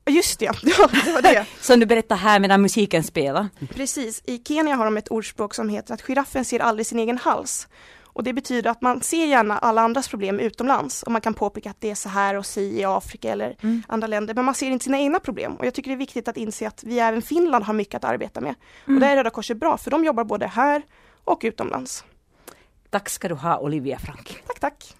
Just 0.10 0.40
det, 0.40 0.46
ja, 0.64 0.88
det 1.06 1.12
var 1.12 1.22
det. 1.22 1.46
Som 1.62 1.80
du 1.80 1.86
berättar 1.86 2.16
här 2.16 2.40
medan 2.40 2.62
musiken 2.62 3.04
spelar. 3.04 3.50
Precis, 3.70 4.22
i 4.26 4.42
Kenya 4.48 4.76
har 4.76 4.86
de 4.86 4.98
ett 4.98 5.08
ordspråk 5.08 5.56
som 5.56 5.70
heter 5.70 5.94
att 5.94 6.02
giraffen 6.02 6.46
ser 6.46 6.60
aldrig 6.60 6.86
sin 6.86 7.00
egen 7.00 7.18
hals. 7.18 7.68
Och 8.14 8.24
det 8.24 8.34
betyder 8.34 8.70
att 8.70 8.82
man 8.82 9.02
ser 9.02 9.26
gärna 9.26 9.58
alla 9.58 9.82
andras 9.82 10.08
problem 10.08 10.40
utomlands 10.40 11.04
och 11.04 11.12
man 11.12 11.22
kan 11.22 11.34
påpeka 11.34 11.70
att 11.70 11.82
det 11.82 11.92
är 11.92 11.96
så 11.96 12.10
här 12.10 12.36
och 12.36 12.46
si 12.46 12.80
i 12.80 12.86
Afrika 12.86 13.32
eller 13.32 13.56
mm. 13.62 13.84
andra 13.88 14.08
länder, 14.08 14.34
men 14.34 14.46
man 14.46 14.56
ser 14.56 14.72
inte 14.72 14.84
sina 14.84 15.00
egna 15.00 15.20
problem. 15.20 15.56
Och 15.56 15.66
jag 15.66 15.74
tycker 15.74 15.90
det 15.90 15.96
är 15.96 15.98
viktigt 15.98 16.28
att 16.28 16.38
inse 16.38 16.68
att 16.68 16.84
vi 16.84 17.00
även 17.00 17.22
Finland 17.22 17.64
har 17.64 17.74
mycket 17.74 17.96
att 17.96 18.04
arbeta 18.04 18.42
med. 18.42 18.56
Mm. 18.86 18.98
Och 18.98 19.02
där 19.02 19.12
är 19.12 19.16
Röda 19.16 19.30
Korset 19.30 19.58
bra, 19.58 19.78
för 19.78 19.92
de 19.92 20.06
jobbar 20.06 20.24
både 20.24 20.48
här 20.48 20.82
och 21.24 21.40
utomlands. 21.44 22.04
Tack 22.90 23.10
ska 23.10 23.28
du 23.28 23.36
ha 23.36 23.58
Olivia 23.58 24.00
Frank. 24.00 24.44
Tack, 24.48 24.60
tack. 24.60 24.96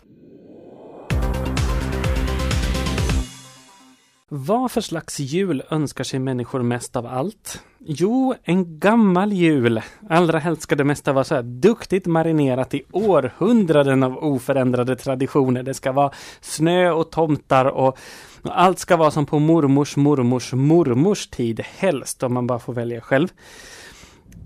Vad 4.32 4.72
för 4.72 4.82
slags 4.82 5.20
jul 5.20 5.64
önskar 5.70 6.04
sig 6.04 6.20
människor 6.20 6.62
mest 6.62 6.96
av 6.96 7.06
allt? 7.06 7.64
Jo, 7.80 8.36
en 8.44 8.80
gammal 8.80 9.34
jul. 9.34 9.82
Allra 10.10 10.40
helst 10.40 10.62
ska 10.62 10.76
det 10.76 10.84
mesta 10.84 11.14
vara 11.14 11.24
så 11.24 11.36
här 11.36 11.44
duktigt 11.44 12.06
marinerat 12.06 12.74
i 12.74 12.84
århundraden 12.92 14.04
av 14.04 14.18
oförändrade 14.18 14.96
traditioner. 14.96 15.64
Det 15.64 15.74
ska 15.74 15.92
vara 15.92 16.12
snö 16.42 16.92
och 16.92 17.12
tomtar 17.12 17.66
och 17.66 17.98
allt 18.44 18.80
ska 18.80 18.98
vara 18.98 19.12
som 19.12 19.26
på 19.26 19.40
mormors 19.40 19.96
mormors 19.96 20.54
mormors 20.54 21.28
tid 21.28 21.60
helst, 21.60 22.24
om 22.24 22.34
man 22.34 22.48
bara 22.48 22.60
får 22.60 22.74
välja 22.74 23.02
själv. 23.02 23.28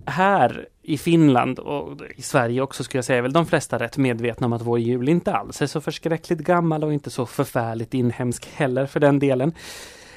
här 0.05 0.67
i 0.83 0.97
Finland 0.97 1.59
och 1.59 2.01
i 2.15 2.21
Sverige 2.21 2.61
också 2.61 2.83
skulle 2.83 2.97
jag 2.97 3.05
säga, 3.05 3.17
är 3.17 3.21
väl 3.21 3.33
de 3.33 3.45
flesta 3.45 3.79
rätt 3.79 3.97
medvetna 3.97 4.47
om 4.47 4.53
att 4.53 4.61
vår 4.61 4.79
jul 4.79 5.09
inte 5.09 5.33
alls 5.33 5.61
är 5.61 5.67
så 5.67 5.81
förskräckligt 5.81 6.39
gammal 6.39 6.83
och 6.83 6.93
inte 6.93 7.09
så 7.09 7.25
förfärligt 7.25 7.93
inhemsk 7.93 8.49
heller 8.55 8.85
för 8.85 8.99
den 8.99 9.19
delen. 9.19 9.53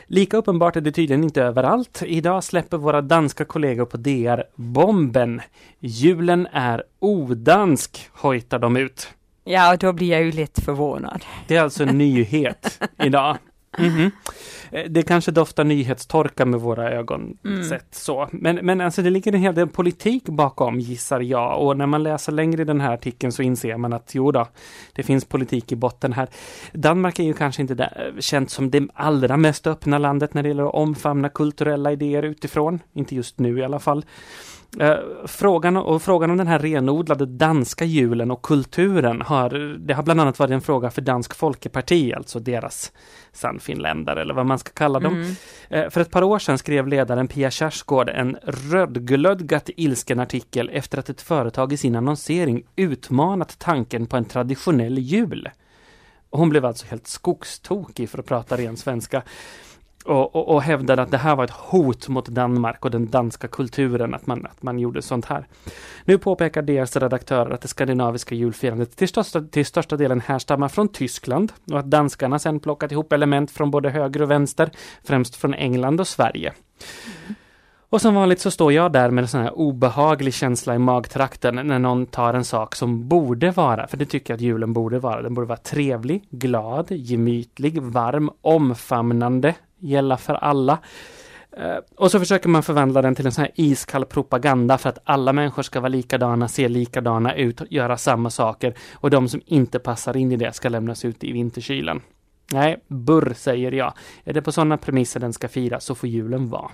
Lika 0.07 0.37
uppenbart 0.37 0.77
är 0.77 0.81
det 0.81 0.93
tydligen 0.93 1.25
inte 1.25 1.43
överallt. 1.43 2.03
Idag 2.07 2.45
släpper 2.45 2.77
våra 2.77 3.03
danska 3.03 3.45
kollegor 3.45 3.85
på 3.85 3.97
DR 3.97 4.43
bomben. 4.55 5.41
Julen 5.79 6.49
är 6.53 6.83
odansk, 6.99 8.11
hojtar 8.13 8.59
de 8.59 8.77
ut. 8.77 9.09
Ja, 9.45 9.73
och 9.73 9.79
då 9.79 9.93
blir 9.93 10.11
jag 10.11 10.23
ju 10.23 10.33
lätt 10.33 10.65
förvånad. 10.65 11.25
Det 11.47 11.57
är 11.57 11.63
alltså 11.63 11.83
en 11.83 11.99
nyhet 11.99 12.83
idag. 13.05 13.37
Mm 13.79 13.93
-hmm. 13.93 14.11
Det 14.89 15.03
kanske 15.03 15.31
doftar 15.31 15.65
nyhetstorka 15.65 16.45
med 16.45 16.61
våra 16.61 16.91
ögon 16.91 17.39
mm. 17.45 17.65
sett 17.65 17.95
så. 17.95 18.29
Men, 18.33 18.57
men 18.57 18.81
alltså 18.81 19.03
det 19.03 19.11
ligger 19.11 19.33
en 19.33 19.41
hel 19.41 19.55
del 19.55 19.69
politik 19.69 20.25
bakom 20.25 20.81
gissar 20.81 21.21
jag 21.21 21.63
och 21.63 21.77
när 21.77 21.87
man 21.87 22.03
läser 22.03 22.33
längre 22.33 22.63
i 22.63 22.65
den 22.65 22.81
här 22.81 22.95
artikeln 22.95 23.33
så 23.33 23.43
inser 23.43 23.77
man 23.77 23.93
att 23.93 24.15
jo 24.15 24.33
då, 24.33 24.47
det 24.93 25.03
finns 25.03 25.25
politik 25.25 25.73
i 25.73 25.77
botten 25.77 26.13
här. 26.13 26.29
Danmark 26.73 27.19
är 27.19 27.25
ju 27.25 27.33
kanske 27.33 27.63
inte 27.63 27.75
där, 27.75 28.15
känt 28.21 28.51
som 28.51 28.71
det 28.71 28.89
allra 28.95 29.37
mest 29.37 29.67
öppna 29.67 29.99
landet 29.99 30.35
när 30.35 30.43
det 30.43 30.49
gäller 30.49 30.69
att 30.69 30.75
omfamna 30.75 31.29
kulturella 31.29 31.93
idéer 31.93 32.23
utifrån. 32.23 32.81
Inte 32.93 33.15
just 33.15 33.39
nu 33.39 33.59
i 33.59 33.65
alla 33.65 33.79
fall. 33.79 34.05
Eh, 34.81 34.97
frågan, 35.27 35.77
och 35.77 36.03
frågan 36.03 36.31
om 36.31 36.37
den 36.37 36.47
här 36.47 36.59
renodlade 36.59 37.27
danska 37.27 37.85
julen 37.85 38.31
och 38.31 38.43
kulturen 38.43 39.23
har, 39.23 39.79
det 39.79 39.95
har 39.95 40.03
bland 40.03 40.21
annat 40.21 40.39
varit 40.39 40.51
en 40.51 40.61
fråga 40.61 40.91
för 40.91 41.03
Dansk 41.03 41.35
Folkeparti, 41.35 42.13
alltså 42.13 42.41
deras 42.41 42.93
Sannfinländare 43.33 44.21
eller 44.21 44.35
vad 44.35 44.47
man 44.47 44.59
ska 44.59 44.71
kalla 44.73 45.01
dem. 45.01 45.15
Mm. 45.15 45.35
Eh, 45.71 45.91
för 45.91 46.01
ett 46.01 46.11
par 46.11 46.23
år 46.23 46.39
sedan 46.39 46.59
skrev 46.59 46.87
ledaren 46.87 47.29
Pia 47.29 47.51
Kjaersgaard 47.51 48.09
en 48.09 48.37
rödglödgat 48.43 49.71
ilsken 49.77 50.21
artikel 50.21 50.71
efter 50.73 50.99
att 50.99 51.09
ett 51.09 51.23
företag 51.23 51.73
i 51.73 51.77
sin 51.77 51.97
annonsering 51.97 52.63
utmanat 52.77 53.59
tanken 53.59 54.07
på 54.07 54.17
en 54.17 54.25
traditionell 54.25 54.99
jul. 54.99 55.49
hon 56.31 56.49
blev 56.49 56.65
alltså 56.65 56.87
helt 56.87 57.07
skogstokig 57.07 58.11
för 58.11 58.19
att 58.19 58.27
prata 58.27 58.57
ren 58.57 58.77
svenska 58.77 59.23
och, 60.07 60.37
och, 60.37 60.49
och 60.49 60.63
hävdade 60.63 61.03
att 61.03 61.11
det 61.11 61.19
här 61.19 61.37
var 61.37 61.45
ett 61.45 61.51
hot 61.51 62.09
mot 62.09 62.27
Danmark 62.27 62.85
och 62.85 62.91
den 62.91 63.11
danska 63.11 63.49
kulturen, 63.49 64.15
att 64.15 64.27
man, 64.27 64.47
att 64.47 64.63
man 64.63 64.79
gjorde 64.79 65.03
sånt 65.03 65.25
här. 65.25 65.47
Nu 66.05 66.19
påpekar 66.19 66.63
deras 66.63 66.97
redaktörer 66.97 67.51
att 67.51 67.61
det 67.61 67.69
skandinaviska 67.69 68.35
julfirandet 68.35 68.97
till 68.97 69.09
största, 69.09 69.41
till 69.41 69.67
största 69.67 69.97
delen 69.97 70.21
härstammar 70.21 70.69
från 70.69 70.89
Tyskland 70.89 71.53
och 71.73 71.79
att 71.79 71.91
danskarna 71.91 72.39
sedan 72.39 72.61
plockat 72.61 72.93
ihop 72.93 73.13
element 73.13 73.51
från 73.51 73.71
både 73.71 73.91
höger 73.91 74.23
och 74.23 74.31
vänster, 74.31 74.71
främst 75.05 75.37
från 75.37 75.55
England 75.55 76.01
och 76.01 76.09
Sverige. 76.09 76.53
Och 77.91 78.01
som 78.01 78.15
vanligt 78.15 78.41
så 78.41 78.51
står 78.51 78.73
jag 78.73 78.93
där 78.93 79.11
med 79.11 79.23
en 79.23 79.29
sån 79.29 79.41
här 79.41 79.59
obehaglig 79.59 80.35
känsla 80.35 80.75
i 80.75 80.79
magtrakten 80.79 81.55
när 81.55 81.79
någon 81.79 82.07
tar 82.07 82.35
en 82.35 82.45
sak 82.45 82.75
som 82.75 83.09
borde 83.09 83.51
vara, 83.51 83.87
för 83.87 83.97
det 83.97 84.07
tycker 84.07 84.33
jag 84.33 84.37
att 84.37 84.41
julen 84.41 84.73
borde 84.73 84.99
vara, 84.99 85.23
den 85.23 85.35
borde 85.35 85.47
vara 85.47 85.59
trevlig, 85.59 86.29
glad, 86.31 86.87
gemytlig, 86.91 87.83
varm, 87.83 88.31
omfamnande, 88.41 89.55
gälla 89.87 90.17
för 90.17 90.35
alla. 90.35 90.79
Eh, 91.57 91.77
och 91.97 92.11
så 92.11 92.19
försöker 92.19 92.49
man 92.49 92.63
förvandla 92.63 93.03
den 93.03 93.15
till 93.15 93.27
en 93.27 93.33
sån 93.33 93.43
här 93.43 93.53
iskall 93.55 94.05
propaganda 94.05 94.79
för 94.79 94.89
att 94.89 94.99
alla 95.05 95.33
människor 95.33 95.63
ska 95.63 95.81
vara 95.81 95.89
likadana, 95.89 96.49
se 96.49 96.69
likadana 96.69 97.35
ut, 97.35 97.61
göra 97.71 97.97
samma 97.97 98.31
saker 98.31 98.75
och 98.95 99.11
de 99.11 99.29
som 99.29 99.41
inte 99.47 99.79
passar 99.79 100.17
in 100.17 100.33
i 100.33 100.37
det 100.37 100.53
ska 100.53 100.69
lämnas 100.69 101.05
ut 101.05 101.25
i 101.25 101.33
vinterkylan. 101.33 102.03
Nej, 102.53 102.85
burr 102.89 103.35
säger 103.35 103.73
jag. 103.73 103.93
Är 104.25 104.33
det 104.33 104.43
på 104.43 104.53
sådana 104.53 104.79
premisser 104.79 105.21
den 105.21 105.33
ska 105.33 105.49
firas 105.49 105.85
så 105.85 105.95
får 105.95 106.09
julen 106.09 106.49
vara. 106.49 106.71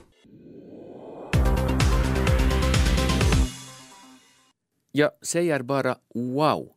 Jag 4.92 5.10
säger 5.22 5.62
bara 5.62 5.96
wow. 6.14 6.68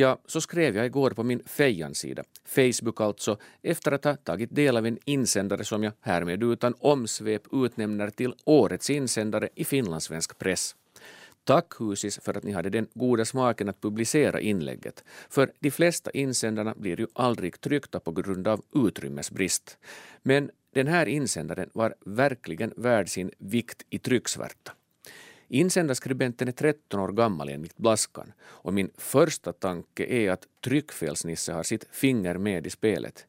Ja, 0.00 0.18
så 0.26 0.40
skrev 0.40 0.76
jag 0.76 0.86
igår 0.86 1.10
på 1.10 1.22
min 1.22 1.42
Fejan-sida, 1.46 2.24
Facebook 2.44 3.00
alltså, 3.00 3.38
efter 3.62 3.92
att 3.92 4.04
ha 4.04 4.16
tagit 4.16 4.54
del 4.54 4.76
av 4.76 4.86
en 4.86 4.98
insändare 5.04 5.64
som 5.64 5.82
jag 5.82 5.92
härmed 6.00 6.42
utan 6.42 6.74
omsvep 6.78 7.42
utnämner 7.52 8.10
till 8.10 8.34
årets 8.44 8.90
insändare 8.90 9.48
i 9.54 9.64
finlandssvensk 9.64 10.38
press. 10.38 10.76
Tack 11.44 11.80
Husis 11.80 12.18
för 12.18 12.36
att 12.36 12.42
ni 12.42 12.52
hade 12.52 12.70
den 12.70 12.86
goda 12.94 13.24
smaken 13.24 13.68
att 13.68 13.80
publicera 13.80 14.40
inlägget. 14.40 15.04
För 15.30 15.52
de 15.60 15.70
flesta 15.70 16.10
insändarna 16.10 16.74
blir 16.76 17.00
ju 17.00 17.06
aldrig 17.12 17.60
tryckta 17.60 18.00
på 18.00 18.12
grund 18.12 18.48
av 18.48 18.62
utrymmesbrist. 18.74 19.78
Men 20.22 20.50
den 20.74 20.86
här 20.86 21.06
insändaren 21.06 21.70
var 21.72 21.94
verkligen 22.06 22.72
värd 22.76 23.08
sin 23.08 23.30
vikt 23.38 23.82
i 23.90 23.98
trycksvärta. 23.98 24.72
Insändarskribenten 25.48 26.48
är 26.48 26.52
13 26.52 27.00
år 27.00 27.12
gammal 27.12 27.48
enligt 27.48 27.76
Blaskan 27.76 28.32
och 28.40 28.74
min 28.74 28.90
första 28.96 29.52
tanke 29.52 30.04
är 30.04 30.30
att 30.30 30.46
Tryckfelsnisse 30.64 31.52
har 31.52 31.62
sitt 31.62 31.86
finger 31.90 32.38
med 32.38 32.66
i 32.66 32.70
spelet. 32.70 33.26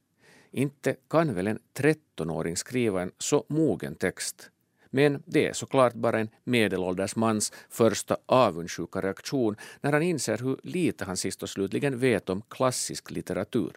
Inte 0.51 0.95
kan 1.10 1.34
väl 1.34 1.47
en 1.47 1.60
13-åring 1.77 2.58
skriva 2.58 3.01
en 3.01 3.12
så 3.17 3.45
mogen 3.47 3.95
text? 3.95 4.49
Men 4.89 5.23
det 5.25 5.47
är 5.47 5.53
såklart 5.53 5.93
bara 5.93 6.19
en 6.19 6.29
medelålders 6.43 7.15
mans 7.15 7.53
första 7.69 8.17
avundsjuka 8.25 9.01
reaktion 9.01 9.55
när 9.82 9.91
han 9.91 10.03
inser 10.03 10.38
hur 10.38 10.60
lite 10.63 11.05
han 11.05 11.17
sist 11.17 11.43
och 11.43 11.49
slutligen 11.49 11.99
vet 11.99 12.29
om 12.29 12.41
klassisk 12.49 13.12
litteratur. 13.12 13.71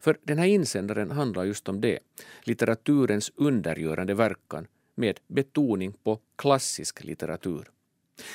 För 0.00 0.18
den 0.22 0.38
här 0.38 0.46
insändaren 0.46 1.10
handlar 1.10 1.44
just 1.44 1.68
om 1.68 1.80
det, 1.80 1.98
litteraturens 2.42 3.32
undergörande 3.36 4.14
verkan 4.14 4.66
med 4.94 5.20
betoning 5.26 5.92
på 5.92 6.18
klassisk 6.36 7.04
litteratur. 7.04 7.70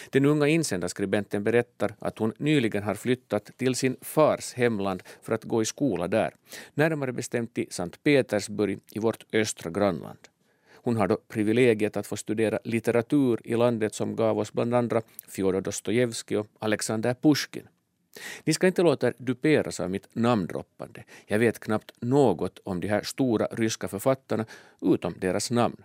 Den 0.10 0.26
unga 0.26 0.48
insändarskribenten 0.48 1.44
berättar 1.44 1.96
att 2.00 2.20
hon 2.20 2.34
nyligen 2.38 2.84
har 2.84 2.96
flyttat 2.96 3.52
till 3.58 3.76
sin 3.76 3.98
fars 4.02 4.54
hemland 4.54 5.04
för 5.22 5.34
att 5.34 5.44
gå 5.44 5.62
i 5.62 5.66
skola 5.66 6.08
där, 6.08 6.36
närmare 6.74 7.12
bestämt 7.12 7.58
i 7.58 7.68
Sankt 7.70 8.04
Petersburg 8.04 8.80
i 8.92 9.00
vårt 9.00 9.26
östra 9.34 9.72
grannland. 9.72 10.20
Hon 10.74 10.98
har 10.98 11.08
då 11.08 11.18
privilegiet 11.28 11.98
att 11.98 12.08
få 12.08 12.18
studera 12.18 12.60
litteratur 12.64 13.40
i 13.44 13.56
landet 13.56 13.96
som 13.96 14.16
gav 14.16 14.40
oss 14.40 14.54
bland 14.54 14.76
andra 14.76 15.02
Fjodor 15.28 15.62
Dostojevskij 15.62 16.38
och 16.38 16.48
Alexander 16.60 17.14
Pushkin. 17.14 17.68
Ni 18.44 18.54
ska 18.54 18.68
inte 18.68 18.82
låta 18.82 19.08
er 19.08 19.14
duperas 19.18 19.80
av 19.80 19.90
mitt 19.90 20.08
namndroppande. 20.14 21.04
Jag 21.26 21.40
vet 21.40 21.60
knappt 21.60 21.92
något 22.02 22.60
om 22.64 22.80
de 22.80 22.88
här 22.88 23.02
stora 23.02 23.48
ryska 23.52 23.88
författarna 23.88 24.46
utom 24.82 25.14
deras 25.20 25.52
namn 25.52 25.84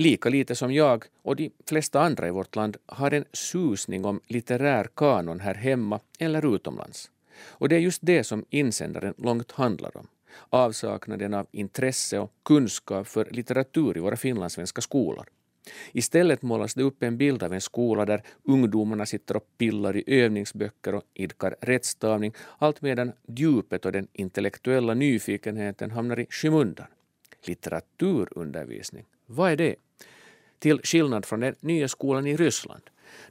lika 0.00 0.28
lite 0.28 0.54
som 0.54 0.72
jag 0.72 1.04
och 1.22 1.36
de 1.36 1.50
flesta 1.66 2.00
andra 2.00 2.28
i 2.28 2.30
vårt 2.30 2.56
land 2.56 2.76
har 2.86 3.10
en 3.10 3.24
susning 3.32 4.04
om 4.04 4.20
litterär 4.26 4.88
kanon 4.94 5.40
här 5.40 5.54
hemma 5.54 6.00
eller 6.18 6.54
utomlands. 6.54 7.10
Och 7.48 7.68
det 7.68 7.76
är 7.76 7.80
just 7.80 8.00
det 8.02 8.24
som 8.24 8.44
insändaren 8.50 9.14
långt 9.16 9.52
handlar 9.52 9.96
om. 9.96 10.06
Avsaknaden 10.50 11.34
av 11.34 11.46
intresse 11.50 12.18
och 12.18 12.32
kunskap 12.44 13.06
för 13.06 13.28
litteratur 13.30 13.96
i 13.96 14.00
våra 14.00 14.16
finlandssvenska 14.16 14.80
skolor. 14.80 15.26
Istället 15.92 16.42
målas 16.42 16.74
det 16.74 16.82
upp 16.82 17.02
en 17.02 17.16
bild 17.16 17.42
av 17.42 17.52
en 17.52 17.60
skola 17.60 18.04
där 18.04 18.22
ungdomarna 18.42 19.06
sitter 19.06 19.36
och 19.36 19.46
pillar 19.58 19.96
i 19.96 20.04
övningsböcker 20.06 20.94
och 20.94 21.02
idkar 21.14 21.56
rättstavning 21.60 22.32
allt 22.58 22.82
medan 22.82 23.12
djupet 23.26 23.86
och 23.86 23.92
den 23.92 24.08
intellektuella 24.12 24.94
nyfikenheten 24.94 25.90
hamnar 25.90 26.20
i 26.20 26.26
skymundan. 26.30 26.86
Litteraturundervisning, 27.46 29.04
vad 29.26 29.52
är 29.52 29.56
det? 29.56 29.76
Till 30.60 30.80
skillnad 30.84 31.24
från 31.24 31.40
den 31.40 31.54
nya 31.60 31.88
skolan 31.88 32.26
i 32.26 32.36
Ryssland. 32.36 32.82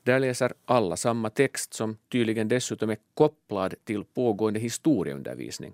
Där 0.04 0.20
läser 0.20 0.54
alla 0.66 0.98
samma 0.98 1.30
text 1.30 1.74
som 1.74 1.98
tydligen 2.12 2.48
dessutom 2.48 2.90
är 2.90 2.98
kopplad 3.14 3.74
till 3.84 4.04
pågående 4.04 4.60
historieundervisning. 4.60 5.74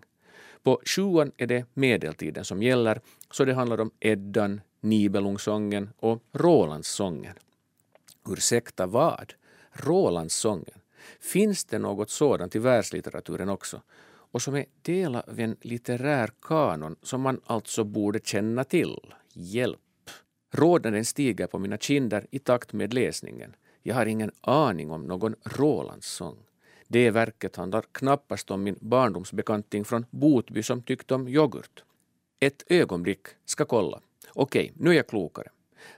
På 0.63 0.81
sjuan 0.85 1.31
är 1.37 1.47
det 1.47 1.65
medeltiden 1.73 2.45
som 2.45 2.63
gäller, 2.63 3.01
så 3.31 3.45
det 3.45 3.53
handlar 3.53 3.81
om 3.81 3.91
Eddan, 3.99 4.61
Nibelungssången 4.81 5.89
och 5.99 6.23
Rolandssången. 6.33 7.35
Ursäkta 8.29 8.85
vad? 8.85 9.33
Rolandssången? 9.71 10.79
Finns 11.19 11.65
det 11.65 11.79
något 11.79 12.09
sådant 12.09 12.55
i 12.55 12.59
världslitteraturen 12.59 13.49
också? 13.49 13.81
Och 14.07 14.41
som 14.41 14.55
är 14.55 14.65
del 14.81 15.15
av 15.15 15.39
en 15.39 15.57
litterär 15.61 16.29
kanon 16.41 16.95
som 17.01 17.21
man 17.21 17.41
alltså 17.45 17.83
borde 17.83 18.19
känna 18.23 18.63
till? 18.63 18.99
Hjälp! 19.33 19.84
Rodnaden 20.57 21.05
stiger 21.05 21.47
på 21.47 21.59
mina 21.59 21.77
kinder 21.77 22.25
i 22.31 22.39
takt 22.39 22.73
med 22.73 22.93
läsningen. 22.93 23.55
Jag 23.83 23.95
har 23.95 24.05
ingen 24.05 24.31
aning 24.41 24.91
om 24.91 25.07
någon 25.07 25.35
Rolandssång. 25.43 26.37
Det 26.87 27.11
verket 27.11 27.55
handlar 27.55 27.83
knappast 27.91 28.51
om 28.51 28.63
min 28.63 28.77
barndomsbekanting 28.81 29.85
från 29.85 30.05
Botby 30.09 30.63
som 30.63 30.81
tyckte 30.81 31.15
om 31.15 31.27
yoghurt. 31.27 31.83
Ett 32.39 32.63
ögonblick, 32.67 33.27
ska 33.45 33.65
kolla. 33.65 33.99
Okej, 34.29 34.71
nu 34.75 34.89
är 34.89 34.93
jag 34.93 35.07
klokare. 35.07 35.47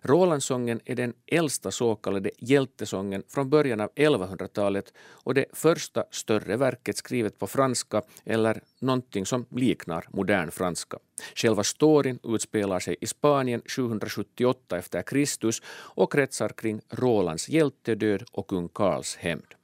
Rolandsången 0.01 0.79
är 0.85 0.95
den 0.95 1.13
äldsta 1.27 1.71
så 1.71 1.95
kallade 1.95 2.31
hjältesången 2.37 3.23
från 3.27 3.49
början 3.49 3.81
av 3.81 3.89
1100-talet 3.95 4.93
och 4.99 5.33
det 5.33 5.45
första 5.53 6.03
större 6.11 6.57
verket 6.57 6.97
skrivet 6.97 7.39
på 7.39 7.47
franska 7.47 8.01
eller 8.25 8.61
någonting 8.79 9.25
som 9.25 9.45
liknar 9.49 10.05
modern 10.09 10.51
franska. 10.51 10.97
Själva 11.35 11.63
storyn 11.63 12.19
utspelar 12.23 12.79
sig 12.79 12.95
i 13.01 13.07
Spanien 13.07 13.61
778 13.65 14.77
efter 14.77 15.01
Kristus 15.01 15.61
och 15.69 16.11
kretsar 16.11 16.49
kring 16.49 16.81
Rolands 16.89 17.49
hjältedöd 17.49 18.23
och 18.31 18.47
kung 18.47 18.69
Karls 18.69 19.15
hämnd. 19.15 19.55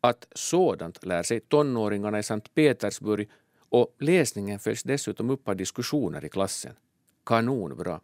Att 0.00 0.28
sådant 0.34 1.06
lär 1.06 1.22
sig 1.22 1.40
tonåringarna 1.40 2.18
i 2.18 2.22
Sankt 2.22 2.54
Petersburg 2.54 3.28
och 3.68 3.96
läsningen 3.98 4.58
följs 4.58 4.82
dessutom 4.82 5.30
upp 5.30 5.48
av 5.48 5.56
diskussioner 5.56 6.24
i 6.24 6.28
klassen. 6.28 6.72
Kanonbra. 7.24 8.00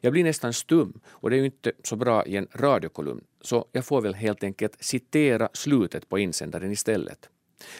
Jag 0.00 0.12
blir 0.12 0.24
nästan 0.24 0.52
stum 0.52 1.00
och 1.06 1.30
det 1.30 1.36
är 1.36 1.38
ju 1.38 1.44
inte 1.44 1.72
så 1.82 1.96
bra 1.96 2.26
i 2.26 2.36
en 2.36 2.48
radiokolumn 2.52 3.24
så 3.40 3.66
jag 3.72 3.84
får 3.84 4.00
väl 4.00 4.14
helt 4.14 4.44
enkelt 4.44 4.84
citera 4.84 5.48
slutet 5.52 6.08
på 6.08 6.18
insändaren 6.18 6.72
istället. 6.72 7.28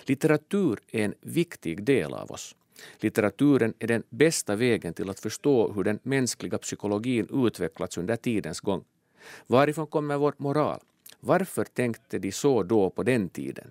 Litteratur 0.05 0.79
är 0.91 1.05
en 1.05 1.15
viktig 1.21 1.85
del 1.85 2.15
av 2.15 2.31
oss. 2.31 2.55
Litteraturen 3.01 3.75
är 3.79 3.87
den 3.87 4.03
bästa 4.09 4.57
vägen 4.57 4.95
till 4.95 5.11
att 5.11 5.21
förstå 5.21 5.73
hur 5.73 5.85
den 5.85 5.99
mänskliga 6.03 6.59
psykologin 6.59 7.47
utvecklats 7.47 7.99
under 7.99 8.17
tidens 8.17 8.61
gång. 8.61 8.85
Varifrån 9.47 9.87
kommer 9.87 10.17
vår 10.17 10.35
moral? 10.37 10.81
Varför 11.21 11.65
tänkte 11.65 12.19
de 12.19 12.33
så 12.33 12.63
då 12.63 12.91
på 12.91 13.03
den 13.03 13.29
tiden? 13.29 13.71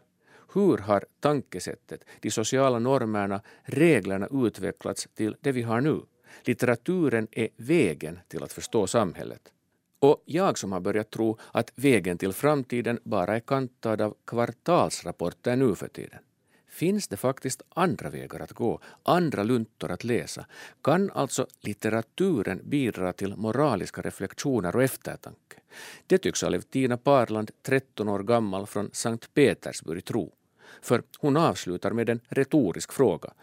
Hur 0.54 0.78
har 0.78 1.06
tankesättet, 1.20 2.04
de 2.20 2.32
sociala 2.32 2.80
normerna, 2.80 3.42
reglerna 3.64 4.28
utvecklats 4.32 5.08
till 5.16 5.36
det 5.42 5.52
vi 5.52 5.62
har 5.62 5.82
nu? 5.82 6.02
Litteraturen 6.44 7.28
är 7.32 7.50
vägen 7.56 8.20
till 8.28 8.44
att 8.44 8.54
förstå 8.54 8.88
samhället. 8.88 9.42
Och 10.00 10.24
jag 10.26 10.58
som 10.58 10.72
har 10.72 10.80
börjat 10.80 11.12
tro 11.12 11.38
att 11.52 11.72
vägen 11.76 12.18
till 12.18 12.34
framtiden 12.34 13.00
bara 13.04 13.36
är 13.36 13.40
kantad 13.40 14.02
av 14.02 14.16
kvartalsrapporter 14.26 15.56
nu 15.56 15.76
för 15.76 15.88
tiden. 15.88 16.20
Finns 16.72 17.08
det 17.08 17.18
faktiskt 17.18 17.62
andra 17.70 18.10
vägar 18.10 18.40
att 18.40 18.52
gå, 18.52 18.80
andra 19.04 19.44
luntor 19.44 19.92
att 19.92 20.04
läsa? 20.04 20.46
Kan 20.82 21.12
alltså 21.12 21.48
litteraturen 21.60 22.62
bidra 22.64 23.14
till 23.14 23.36
moraliska 23.36 24.02
reflektioner 24.02 24.76
och 24.76 24.84
eftertanke? 24.84 25.58
Det 26.08 26.18
tycks 26.18 26.44
Alevtina 26.44 26.98
Parland, 26.98 27.52
13 27.62 28.10
år 28.10 28.24
gammal 28.24 28.68
från 28.68 28.90
Sankt 28.94 29.34
Petersburg, 29.34 30.06
tro. 30.06 30.32
För 30.82 31.04
hon 31.18 31.38
avslutar 31.38 31.92
med 31.92 32.10
en 32.10 32.20
retorisk 32.30 32.92
fråga. 32.92 33.34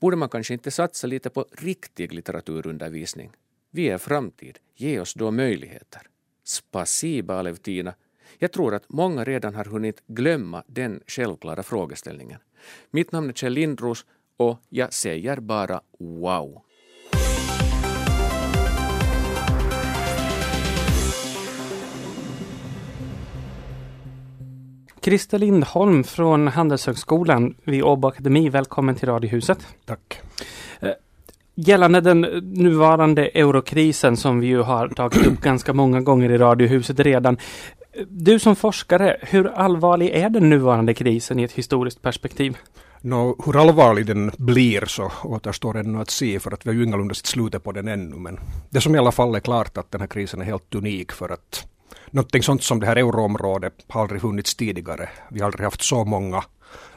Borde 0.00 0.16
man 0.16 0.28
kanske 0.28 0.54
inte 0.54 0.70
satsa 0.70 1.06
lite 1.06 1.30
på 1.30 1.46
riktig 1.52 2.12
litteraturundervisning? 2.12 3.30
Vi 3.70 3.88
är 3.88 3.98
framtid, 3.98 4.58
ge 4.74 5.00
oss 5.00 5.14
då 5.14 5.30
möjligheter. 5.30 6.02
Spasiba 6.44 7.38
Alevtina. 7.38 7.94
Jag 8.38 8.52
tror 8.52 8.74
att 8.74 8.88
många 8.88 9.24
redan 9.24 9.54
har 9.54 9.64
hunnit 9.64 10.02
glömma 10.06 10.64
den 10.66 11.00
självklara 11.06 11.62
frågeställningen. 11.62 12.40
Mitt 12.90 13.12
namn 13.12 13.28
är 13.28 13.32
Kjell 13.32 13.52
Lindros 13.52 14.06
och 14.36 14.58
jag 14.68 14.92
säger 14.92 15.40
bara 15.40 15.80
wow. 15.98 16.62
Christer 25.06 25.38
Lindholm 25.38 26.04
från 26.04 26.48
Handelshögskolan 26.48 27.54
vid 27.64 27.82
Åbo 27.82 28.08
Akademi, 28.08 28.48
välkommen 28.48 28.94
till 28.94 29.08
Radiohuset. 29.08 29.66
Tack. 29.84 30.20
Gällande 31.54 32.00
den 32.00 32.20
nuvarande 32.42 33.26
eurokrisen 33.26 34.16
som 34.16 34.40
vi 34.40 34.46
ju 34.46 34.60
har 34.60 34.88
tagit 34.88 35.26
upp 35.26 35.40
ganska 35.40 35.72
många 35.72 36.00
gånger 36.00 36.30
i 36.30 36.38
Radiohuset 36.38 37.00
redan. 37.00 37.36
Du 38.08 38.38
som 38.38 38.56
forskare, 38.56 39.16
hur 39.22 39.46
allvarlig 39.46 40.10
är 40.10 40.30
den 40.30 40.50
nuvarande 40.50 40.94
krisen 40.94 41.38
i 41.38 41.42
ett 41.42 41.52
historiskt 41.52 42.02
perspektiv? 42.02 42.56
Nå, 43.00 43.36
hur 43.46 43.60
allvarlig 43.60 44.06
den 44.06 44.30
blir 44.36 44.84
så 44.86 45.12
återstår 45.24 45.76
ännu 45.76 46.00
att 46.00 46.10
se 46.10 46.40
för 46.40 46.52
att 46.52 46.66
vi 46.66 46.70
har 46.70 46.74
ju 46.74 46.84
ingalunda 46.84 47.14
sett 47.14 47.26
slutet 47.26 47.64
på 47.64 47.72
den 47.72 47.88
ännu. 47.88 48.16
Men 48.16 48.38
det 48.70 48.80
som 48.80 48.94
i 48.94 48.98
alla 48.98 49.12
fall 49.12 49.34
är 49.34 49.40
klart 49.40 49.78
att 49.78 49.90
den 49.90 50.00
här 50.00 50.08
krisen 50.08 50.40
är 50.40 50.44
helt 50.44 50.74
unik 50.74 51.12
för 51.12 51.28
att 51.28 51.66
någonting 52.16 52.42
sånt 52.42 52.62
som 52.62 52.80
det 52.80 52.86
här 52.86 52.96
euroområdet 52.96 53.74
har 53.88 54.00
aldrig 54.00 54.20
funnits 54.20 54.54
tidigare. 54.54 55.08
Vi 55.30 55.40
har 55.40 55.46
aldrig 55.46 55.64
haft 55.64 55.82
så 55.82 56.04
många 56.04 56.44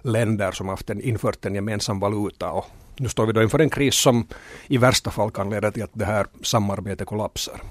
länder 0.02 0.52
som 0.52 0.68
haft 0.68 0.90
en, 0.90 1.02
infört 1.02 1.46
en 1.46 1.56
gemensam 1.56 2.00
valuta 2.00 2.52
och 2.52 2.66
nu 2.98 3.10
står 3.10 3.26
vi 3.26 3.34
då 3.34 3.44
inför 3.44 3.60
en 3.60 3.70
kris 3.70 3.96
som 3.96 4.28
i 4.68 4.78
värsta 4.78 5.12
fall 5.12 5.32
kan 5.32 5.50
leda 5.50 5.72
till 5.72 5.84
att 5.84 5.90
det 5.94 6.06
här 6.06 6.28
samarbetet 6.42 7.08
kollapsar. 7.08 7.62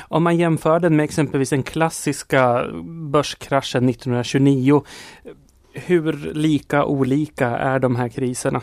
Om 0.00 0.22
man 0.22 0.36
jämför 0.36 0.80
den 0.80 0.96
med 0.96 1.04
exempelvis 1.04 1.50
den 1.50 1.62
klassiska 1.62 2.66
börskraschen 3.10 3.88
1929, 3.88 4.84
hur 5.72 6.12
lika 6.34 6.84
olika 6.84 7.48
är 7.48 7.78
de 7.78 7.96
här 7.96 8.08
kriserna? 8.08 8.62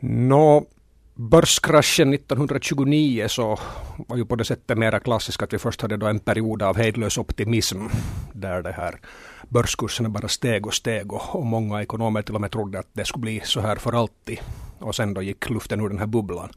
Nå, 0.00 0.66
börskraschen 1.14 2.14
1929 2.14 3.28
så 3.28 3.58
var 3.96 4.16
ju 4.16 4.24
på 4.24 4.36
det 4.36 4.44
sättet 4.44 4.78
mera 4.78 5.00
klassiskt 5.00 5.42
att 5.42 5.52
vi 5.52 5.58
först 5.58 5.82
hade 5.82 5.96
då 5.96 6.06
en 6.06 6.18
period 6.18 6.62
av 6.62 6.76
hejdlös 6.76 7.18
optimism 7.18 7.78
där 8.32 8.62
det 8.62 8.72
här 8.72 9.00
börskurserna 9.48 10.08
bara 10.08 10.28
steg 10.28 10.66
och 10.66 10.74
steg 10.74 11.12
och, 11.12 11.34
och 11.34 11.46
många 11.46 11.82
ekonomer 11.82 12.22
till 12.22 12.34
och 12.34 12.40
med 12.40 12.50
trodde 12.50 12.78
att 12.78 12.88
det 12.92 13.04
skulle 13.04 13.22
bli 13.22 13.40
så 13.44 13.60
här 13.60 13.76
för 13.76 13.92
alltid. 13.92 14.38
Och 14.78 14.94
sen 14.94 15.14
då 15.14 15.22
gick 15.22 15.50
luften 15.50 15.80
ur 15.80 15.88
den 15.88 15.98
här 15.98 16.06
bubblan. 16.06 16.50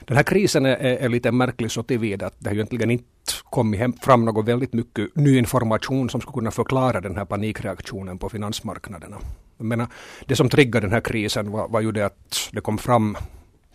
Den 0.00 0.16
här 0.16 0.24
krisen 0.24 0.66
är, 0.66 0.76
är 0.76 1.08
lite 1.08 1.32
märklig 1.32 1.70
så 1.70 1.82
tillvida 1.82 2.26
att 2.26 2.34
det 2.38 2.48
har 2.48 2.54
ju 2.54 2.58
egentligen 2.58 2.90
inte 2.90 3.04
kommit 3.44 3.80
hem, 3.80 3.92
fram 3.92 4.24
något 4.24 4.48
väldigt 4.48 4.72
mycket 4.72 5.16
ny 5.16 5.38
information 5.38 6.10
som 6.10 6.20
skulle 6.20 6.34
kunna 6.34 6.50
förklara 6.50 7.00
den 7.00 7.16
här 7.16 7.24
panikreaktionen 7.24 8.18
på 8.18 8.28
finansmarknaderna. 8.28 9.16
Jag 9.56 9.66
menar, 9.66 9.86
det 10.26 10.36
som 10.36 10.48
triggade 10.48 10.86
den 10.86 10.92
här 10.92 11.00
krisen 11.00 11.50
var, 11.50 11.68
var 11.68 11.80
ju 11.80 11.92
det 11.92 12.06
att 12.06 12.50
det 12.52 12.60
kom 12.60 12.78
fram 12.78 13.16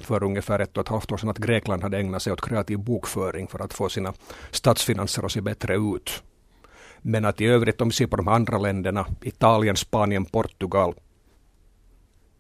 för 0.05 0.23
ungefär 0.23 0.59
ett 0.59 0.77
och 0.77 0.83
ett 0.83 0.89
halvt 0.89 1.11
år 1.11 1.17
sedan 1.17 1.29
att 1.29 1.37
Grekland 1.37 1.83
hade 1.83 1.97
ägnat 1.97 2.21
sig 2.21 2.33
åt 2.33 2.41
kreativ 2.41 2.79
bokföring 2.79 3.47
för 3.47 3.59
att 3.59 3.73
få 3.73 3.89
sina 3.89 4.13
statsfinanser 4.51 5.25
att 5.25 5.31
se 5.31 5.41
bättre 5.41 5.75
ut. 5.75 6.23
Men 7.01 7.25
att 7.25 7.41
i 7.41 7.45
övrigt 7.45 7.81
om 7.81 7.89
vi 7.89 7.93
ser 7.93 8.07
på 8.07 8.15
de 8.15 8.27
andra 8.27 8.57
länderna, 8.57 9.07
Italien, 9.21 9.75
Spanien, 9.75 10.25
Portugal, 10.25 10.93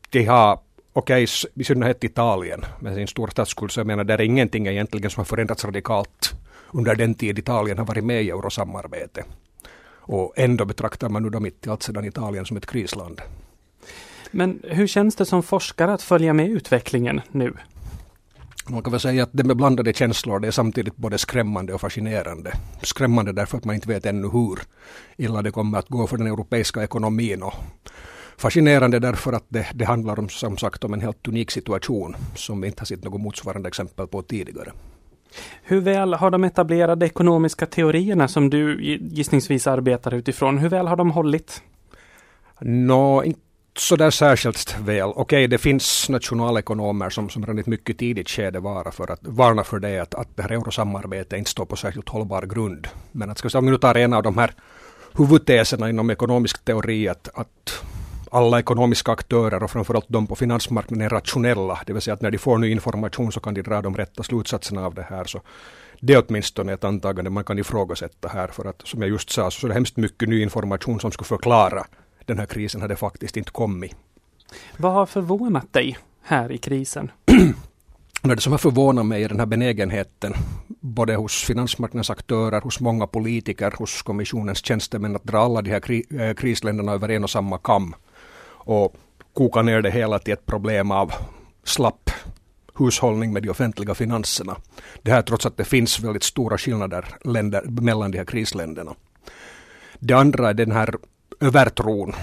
de 0.09 0.25
har 0.25 0.59
okej, 0.93 1.23
okay, 1.23 1.51
i 1.53 1.63
synnerhet 1.63 2.03
Italien 2.03 2.65
med 2.79 2.95
sin 2.95 3.07
stora 3.07 3.31
statsskuld, 3.31 3.71
så 3.71 3.79
jag 3.79 3.87
menar 3.87 4.03
där 4.03 4.17
är 4.17 4.21
ingenting 4.21 4.67
egentligen 4.67 5.09
som 5.09 5.19
har 5.19 5.25
förändrats 5.25 5.65
radikalt 5.65 6.33
under 6.71 6.95
den 6.95 7.15
tid 7.15 7.39
Italien 7.39 7.77
har 7.77 7.85
varit 7.85 8.03
med 8.03 8.23
i 8.23 8.29
eurosamarbete. 8.29 9.23
Och 10.05 10.33
ändå 10.35 10.65
betraktar 10.65 11.09
man 11.09 11.23
nu 11.23 11.29
då 11.29 11.39
mitt 11.39 11.67
i 11.67 11.69
allt 11.69 11.83
sedan 11.83 12.05
Italien 12.05 12.45
som 12.45 12.57
ett 12.57 12.65
krisland. 12.65 13.21
Men 14.35 14.59
hur 14.63 14.87
känns 14.87 15.15
det 15.15 15.25
som 15.25 15.43
forskare 15.43 15.93
att 15.93 16.01
följa 16.01 16.33
med 16.33 16.49
utvecklingen 16.49 17.21
nu? 17.31 17.53
Man 18.69 18.83
kan 18.83 18.91
väl 18.91 18.99
säga 18.99 19.23
att 19.23 19.29
det 19.31 19.43
med 19.43 19.57
blandade 19.57 19.93
känslor 19.93 20.39
det 20.39 20.47
är 20.47 20.51
samtidigt 20.51 20.95
både 20.95 21.17
skrämmande 21.17 21.73
och 21.73 21.81
fascinerande. 21.81 22.53
Skrämmande 22.81 23.31
därför 23.31 23.57
att 23.57 23.65
man 23.65 23.75
inte 23.75 23.87
vet 23.87 24.05
ännu 24.05 24.27
hur 24.27 24.59
illa 25.17 25.41
det 25.41 25.51
kommer 25.51 25.79
att 25.79 25.89
gå 25.89 26.07
för 26.07 26.17
den 26.17 26.27
europeiska 26.27 26.83
ekonomin 26.83 27.43
och 27.43 27.53
fascinerande 28.37 28.99
därför 28.99 29.33
att 29.33 29.45
det, 29.49 29.67
det 29.73 29.85
handlar 29.85 30.19
om, 30.19 30.29
som 30.29 30.57
sagt 30.57 30.83
om 30.83 30.93
en 30.93 31.01
helt 31.01 31.27
unik 31.27 31.51
situation 31.51 32.15
som 32.35 32.61
vi 32.61 32.67
inte 32.67 32.81
har 32.81 32.85
sett 32.85 33.03
något 33.03 33.21
motsvarande 33.21 33.67
exempel 33.67 34.07
på 34.07 34.21
tidigare. 34.21 34.71
Hur 35.63 35.81
väl 35.81 36.13
har 36.13 36.31
de 36.31 36.43
etablerade 36.43 37.05
ekonomiska 37.05 37.65
teorierna 37.65 38.27
som 38.27 38.49
du 38.49 38.83
gissningsvis 39.01 39.67
arbetar 39.67 40.13
utifrån, 40.13 40.57
hur 40.57 40.69
väl 40.69 40.87
har 40.87 40.95
de 40.95 41.11
hållit? 41.11 41.61
Nå, 42.59 43.15
no, 43.15 43.23
inte 43.23 43.42
Sådär 43.75 44.11
särskilt 44.11 44.75
väl. 44.79 45.09
Okej, 45.09 45.21
okay, 45.21 45.47
det 45.47 45.57
finns 45.57 46.09
nationalekonomer 46.09 47.09
som, 47.09 47.29
som 47.29 47.45
redan 47.45 47.57
i 47.57 47.61
ett 47.61 47.67
mycket 47.67 47.97
tidigt 47.97 48.29
skede 48.29 48.59
varnar 48.59 48.91
för 48.91 49.11
att 49.11 49.19
varna 49.21 49.63
för 49.63 49.79
det 49.79 49.99
att, 49.99 50.15
att 50.15 50.27
det 50.35 50.41
här 50.41 50.51
eurosamarbetet 50.51 51.37
inte 51.37 51.51
står 51.51 51.65
på 51.65 51.75
särskilt 51.75 52.09
hållbar 52.09 52.41
grund. 52.41 52.87
Men 53.11 53.29
att 53.29 53.37
ska 53.37 53.47
vi 53.47 53.57
om 53.57 53.65
vi 53.65 53.71
nu 53.71 53.77
tar 53.77 53.97
en 53.97 54.13
av 54.13 54.23
de 54.23 54.37
här 54.37 54.53
huvudteserna 55.17 55.89
inom 55.89 56.09
ekonomisk 56.09 56.65
teori 56.65 57.09
att, 57.09 57.29
att 57.33 57.83
alla 58.31 58.59
ekonomiska 58.59 59.11
aktörer 59.11 59.63
och 59.63 59.71
framförallt 59.71 60.05
de 60.07 60.27
på 60.27 60.35
finansmarknaden 60.35 61.05
är 61.05 61.09
rationella. 61.09 61.79
Det 61.85 61.93
vill 61.93 62.01
säga 62.01 62.13
att 62.13 62.21
när 62.21 62.31
de 62.31 62.37
får 62.37 62.57
ny 62.57 62.71
information 62.71 63.31
så 63.31 63.39
kan 63.39 63.53
de 63.53 63.61
dra 63.61 63.81
de 63.81 63.97
rätta 63.97 64.23
slutsatserna 64.23 64.85
av 64.85 64.93
det 64.93 65.05
här. 65.09 65.23
Så 65.23 65.41
det 65.99 66.13
är 66.13 66.23
åtminstone 66.27 66.73
ett 66.73 66.83
antagande 66.83 67.29
man 67.29 67.43
kan 67.43 67.59
ifrågasätta 67.59 68.27
här. 68.27 68.47
För 68.47 68.65
att 68.65 68.81
som 68.87 69.01
jag 69.01 69.09
just 69.09 69.29
sa 69.29 69.51
så 69.51 69.67
är 69.67 69.69
det 69.69 69.73
hemskt 69.73 69.97
mycket 69.97 70.29
ny 70.29 70.41
information 70.41 70.99
som 70.99 71.11
skulle 71.11 71.27
förklara 71.27 71.85
den 72.25 72.39
här 72.39 72.45
krisen 72.45 72.81
hade 72.81 72.95
faktiskt 72.95 73.37
inte 73.37 73.51
kommit. 73.51 73.95
Vad 74.77 74.93
har 74.93 75.05
förvånat 75.05 75.73
dig 75.73 75.97
här 76.21 76.51
i 76.51 76.57
krisen? 76.57 77.11
Det 78.21 78.41
som 78.41 78.51
har 78.53 78.57
förvånat 78.57 79.05
mig 79.05 79.23
är 79.23 79.29
den 79.29 79.39
här 79.39 79.45
benägenheten 79.45 80.33
både 80.79 81.15
hos 81.15 81.43
finansmarknadens 81.43 82.09
aktörer, 82.09 82.61
hos 82.61 82.79
många 82.79 83.07
politiker, 83.07 83.73
hos 83.77 84.01
kommissionens 84.01 84.65
tjänstemän 84.65 85.15
att 85.15 85.23
dra 85.23 85.39
alla 85.39 85.61
de 85.61 85.71
här 85.71 85.79
kri 85.79 86.03
äh, 86.09 86.33
krisländerna 86.33 86.91
över 86.91 87.11
en 87.11 87.23
och 87.23 87.29
samma 87.29 87.57
kam 87.57 87.95
och 88.45 88.95
koka 89.33 89.61
ner 89.61 89.81
det 89.81 89.91
hela 89.91 90.19
till 90.19 90.33
ett 90.33 90.45
problem 90.45 90.91
av 90.91 91.13
slapp 91.63 92.09
hushållning 92.75 93.33
med 93.33 93.43
de 93.43 93.49
offentliga 93.49 93.95
finanserna. 93.95 94.55
Det 95.01 95.11
här 95.11 95.21
trots 95.21 95.45
att 95.45 95.57
det 95.57 95.65
finns 95.65 95.99
väldigt 95.99 96.23
stora 96.23 96.57
skillnader 96.57 97.05
länder, 97.23 97.61
mellan 97.61 98.11
de 98.11 98.17
här 98.17 98.25
krisländerna. 98.25 98.95
Det 99.99 100.13
andra 100.13 100.49
är 100.49 100.53
den 100.53 100.71
här 100.71 100.95
övertron 101.43 102.13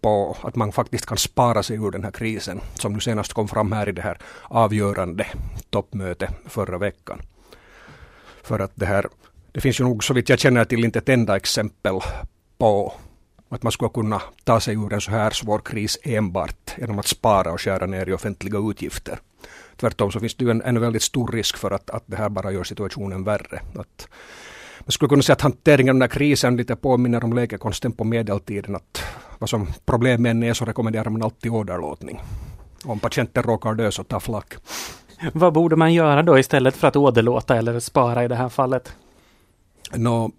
på 0.00 0.36
att 0.42 0.56
man 0.56 0.72
faktiskt 0.72 1.06
kan 1.06 1.18
spara 1.18 1.62
sig 1.62 1.76
ur 1.76 1.90
den 1.90 2.04
här 2.04 2.10
krisen 2.10 2.60
som 2.74 2.92
nu 2.92 3.00
senast 3.00 3.32
kom 3.32 3.48
fram 3.48 3.72
här 3.72 3.88
i 3.88 3.92
det 3.92 4.02
här 4.02 4.18
avgörande 4.42 5.26
toppmötet 5.70 6.30
förra 6.46 6.78
veckan. 6.78 7.20
För 8.42 8.58
att 8.58 8.72
det 8.74 8.86
här, 8.86 9.06
det 9.52 9.60
finns 9.60 9.80
ju 9.80 9.84
nog 9.84 10.04
så 10.04 10.14
vitt 10.14 10.28
jag 10.28 10.38
känner 10.38 10.64
till 10.64 10.84
inte 10.84 10.98
ett 10.98 11.08
enda 11.08 11.36
exempel 11.36 12.00
på 12.58 12.94
att 13.48 13.62
man 13.62 13.72
skulle 13.72 13.90
kunna 13.90 14.22
ta 14.44 14.60
sig 14.60 14.74
ur 14.74 14.92
en 14.92 15.00
så 15.00 15.10
här 15.10 15.30
svår 15.30 15.58
kris 15.58 15.98
enbart 16.02 16.74
genom 16.78 16.98
att 16.98 17.06
spara 17.06 17.52
och 17.52 17.60
skära 17.60 17.86
ner 17.86 18.08
i 18.08 18.12
offentliga 18.12 18.58
utgifter. 18.70 19.18
Tvärtom 19.76 20.12
så 20.12 20.20
finns 20.20 20.34
det 20.34 20.44
ju 20.44 20.50
en, 20.50 20.62
en 20.62 20.80
väldigt 20.80 21.02
stor 21.02 21.32
risk 21.32 21.56
för 21.56 21.70
att, 21.70 21.90
att 21.90 22.02
det 22.06 22.16
här 22.16 22.28
bara 22.28 22.52
gör 22.52 22.64
situationen 22.64 23.24
värre. 23.24 23.60
Att 23.78 24.08
man 24.80 24.92
skulle 24.92 25.08
kunna 25.08 25.22
säga 25.22 25.34
att 25.34 25.40
hanteringen 25.40 25.90
av 25.90 25.94
den 25.94 26.02
här 26.02 26.08
krisen 26.08 26.56
lite 26.56 26.76
påminner 26.76 27.24
om 27.24 27.32
läkekonsten 27.32 27.92
på 27.92 28.04
medeltiden. 28.04 28.76
Att 28.76 29.02
vad 29.38 29.50
som 29.50 29.66
problemen 29.86 30.42
är 30.42 30.54
så 30.54 30.64
rekommenderar 30.64 31.10
man 31.10 31.22
alltid 31.22 31.52
åderlåtning. 31.52 32.20
Om 32.84 32.98
patienten 32.98 33.42
råkar 33.42 33.74
dö 33.74 33.90
så 33.90 34.04
ta 34.04 34.20
flack. 34.20 34.54
Vad 35.32 35.52
borde 35.52 35.76
man 35.76 35.94
göra 35.94 36.22
då 36.22 36.38
istället 36.38 36.76
för 36.76 36.88
att 36.88 36.96
åderlåta 36.96 37.56
eller 37.56 37.80
spara 37.80 38.24
i 38.24 38.28
det 38.28 38.34
här 38.34 38.48
fallet? 38.48 38.92
Nå, 39.94 40.30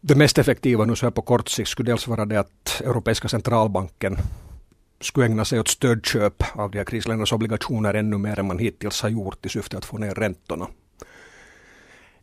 det 0.00 0.14
mest 0.14 0.38
effektiva 0.38 0.84
nu 0.84 0.96
så 0.96 1.06
här 1.06 1.10
på 1.10 1.22
kort 1.22 1.48
sikt 1.48 1.68
skulle 1.68 1.90
dels 1.90 2.08
vara 2.08 2.24
det 2.24 2.40
att 2.40 2.82
Europeiska 2.84 3.28
centralbanken 3.28 4.16
skulle 5.00 5.26
ägna 5.26 5.44
sig 5.44 5.60
åt 5.60 5.68
stödköp 5.68 6.44
av 6.52 6.70
de 6.70 6.78
här 6.78 6.84
krisländernas 6.84 7.32
obligationer 7.32 7.94
ännu 7.94 8.18
mer 8.18 8.38
än 8.38 8.46
man 8.46 8.58
hittills 8.58 9.02
har 9.02 9.08
gjort 9.08 9.46
i 9.46 9.48
syfte 9.48 9.78
att 9.78 9.84
få 9.84 9.98
ner 9.98 10.14
räntorna. 10.14 10.66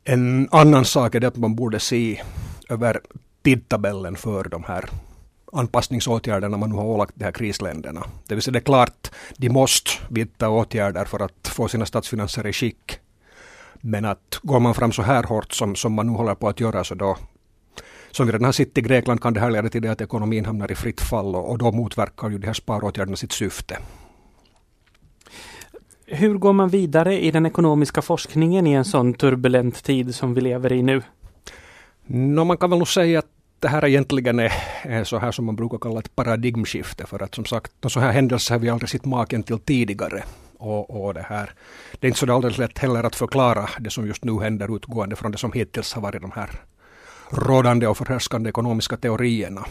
En 0.03 0.49
annan 0.51 0.85
sak 0.85 1.15
är 1.15 1.19
det 1.19 1.27
att 1.27 1.37
man 1.37 1.55
borde 1.55 1.79
se 1.79 2.21
över 2.69 3.01
tidtabellen 3.43 4.15
för 4.15 4.43
de 4.43 4.63
här 4.63 4.89
anpassningsåtgärderna 5.53 6.57
man 6.57 6.69
nu 6.69 6.75
har 6.75 6.83
ålagt 6.83 7.13
de 7.15 7.23
här 7.23 7.31
krisländerna. 7.31 8.03
Det 8.27 8.35
vill 8.35 8.41
säga 8.43 8.51
det 8.51 8.59
är 8.59 8.63
klart, 8.63 9.11
de 9.37 9.49
måste 9.49 9.91
vidta 10.09 10.49
åtgärder 10.49 11.05
för 11.05 11.19
att 11.19 11.47
få 11.47 11.67
sina 11.67 11.85
statsfinanser 11.85 12.47
i 12.47 12.53
skick. 12.53 12.99
Men 13.81 14.05
att 14.05 14.39
går 14.41 14.59
man 14.59 14.73
fram 14.73 14.91
så 14.91 15.01
här 15.01 15.23
hårt 15.23 15.53
som, 15.53 15.75
som 15.75 15.93
man 15.93 16.07
nu 16.07 16.13
håller 16.13 16.35
på 16.35 16.47
att 16.49 16.59
göra 16.59 16.83
så 16.83 16.95
då 16.95 17.17
som 18.11 18.25
vi 18.25 18.33
redan 18.33 18.45
har 18.45 18.51
sett 18.51 18.77
i 18.77 18.81
Grekland 18.81 19.21
kan 19.21 19.33
det 19.33 19.39
här 19.39 19.51
leda 19.51 19.69
till 19.69 19.81
det 19.81 19.91
att 19.91 20.01
ekonomin 20.01 20.45
hamnar 20.45 20.71
i 20.71 20.75
fritt 20.75 21.01
fall 21.01 21.35
och, 21.35 21.49
och 21.49 21.57
då 21.57 21.71
motverkar 21.71 22.29
ju 22.29 22.37
de 22.37 22.47
här 22.47 22.53
sparåtgärderna 22.53 23.15
sitt 23.15 23.31
syfte. 23.31 23.77
Hur 26.13 26.37
går 26.37 26.53
man 26.53 26.69
vidare 26.69 27.19
i 27.19 27.31
den 27.31 27.45
ekonomiska 27.45 28.01
forskningen 28.01 28.67
i 28.67 28.73
en 28.73 28.85
sån 28.85 29.13
turbulent 29.13 29.83
tid 29.83 30.15
som 30.15 30.33
vi 30.33 30.41
lever 30.41 30.73
i 30.73 30.83
nu? 30.83 31.01
No, 32.05 32.43
man 32.43 32.57
kan 32.57 32.69
väl 32.69 32.79
nog 32.79 32.87
säga 32.87 33.19
att 33.19 33.25
det 33.59 33.67
här 33.67 33.85
egentligen 33.85 34.39
är, 34.39 34.53
är 34.81 35.03
så 35.03 35.17
här 35.17 35.31
som 35.31 35.45
man 35.45 35.55
brukar 35.55 35.77
kalla 35.77 35.99
ett 35.99 36.15
paradigmskifte. 36.15 37.05
För 37.05 37.23
att 37.23 37.35
som 37.35 37.45
sagt, 37.45 37.71
så 37.87 37.99
här 37.99 38.11
händelser 38.11 38.55
har 38.55 38.59
vi 38.59 38.69
aldrig 38.69 38.89
sett 38.89 39.05
maken 39.05 39.43
till 39.43 39.59
tidigare. 39.59 40.23
Och, 40.57 41.05
och 41.05 41.13
det, 41.13 41.25
här. 41.29 41.53
det 41.99 42.07
är 42.07 42.09
inte 42.09 42.19
så 42.19 42.33
alldeles 42.33 42.57
lätt 42.57 42.77
heller 42.77 43.03
att 43.03 43.15
förklara 43.15 43.69
det 43.79 43.89
som 43.89 44.07
just 44.07 44.25
nu 44.25 44.39
händer 44.39 44.75
utgående 44.75 45.15
från 45.15 45.31
det 45.31 45.37
som 45.37 45.51
hittills 45.51 45.93
har 45.93 46.01
varit 46.01 46.21
de 46.21 46.31
här 46.31 46.49
rådande 47.29 47.87
och 47.87 47.97
förhärskande 47.97 48.49
ekonomiska 48.49 48.97
teorierna. 48.97 49.65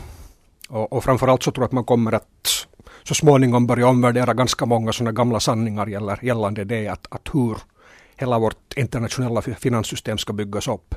Och, 0.68 0.92
och 0.92 1.04
framförallt 1.04 1.42
så 1.42 1.50
tror 1.50 1.62
jag 1.62 1.68
att 1.68 1.72
man 1.72 1.84
kommer 1.84 2.12
att 2.12 2.66
så 3.02 3.14
småningom 3.14 3.66
börja 3.66 3.88
omvärdera 3.88 4.34
ganska 4.34 4.66
många 4.66 4.92
sådana 4.92 5.12
gamla 5.12 5.40
sanningar 5.40 5.86
gäller, 5.86 6.18
gällande 6.22 6.64
det 6.64 6.88
att, 6.88 7.06
att 7.10 7.28
hur 7.32 7.56
hela 8.16 8.38
vårt 8.38 8.74
internationella 8.76 9.42
finanssystem 9.42 10.18
ska 10.18 10.32
byggas 10.32 10.68
upp. 10.68 10.94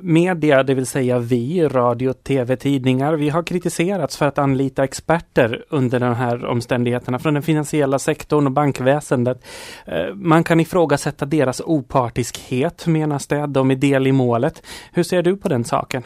Media, 0.00 0.62
det 0.62 0.74
vill 0.74 0.86
säga 0.86 1.18
vi, 1.18 1.68
radio, 1.68 2.12
tv, 2.12 2.56
tidningar, 2.56 3.14
vi 3.14 3.28
har 3.28 3.42
kritiserats 3.42 4.16
för 4.16 4.26
att 4.26 4.38
anlita 4.38 4.84
experter 4.84 5.64
under 5.68 6.00
de 6.00 6.14
här 6.14 6.46
omständigheterna 6.46 7.18
från 7.18 7.34
den 7.34 7.42
finansiella 7.42 7.98
sektorn 7.98 8.46
och 8.46 8.52
bankväsendet. 8.52 9.44
Eh, 9.86 10.14
man 10.14 10.44
kan 10.44 10.60
ifrågasätta 10.60 11.26
deras 11.26 11.60
opartiskhet, 11.60 12.86
menas 12.86 13.26
det. 13.26 13.46
De 13.46 13.70
är 13.70 13.76
del 13.76 14.06
i 14.06 14.12
målet. 14.12 14.62
Hur 14.92 15.02
ser 15.02 15.22
du 15.22 15.36
på 15.36 15.48
den 15.48 15.64
saken? 15.64 16.02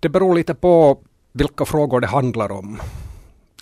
Det 0.00 0.08
beror 0.08 0.34
lite 0.34 0.54
på 0.54 0.98
vilka 1.32 1.64
frågor 1.64 2.00
det 2.00 2.06
handlar 2.06 2.52
om 2.52 2.80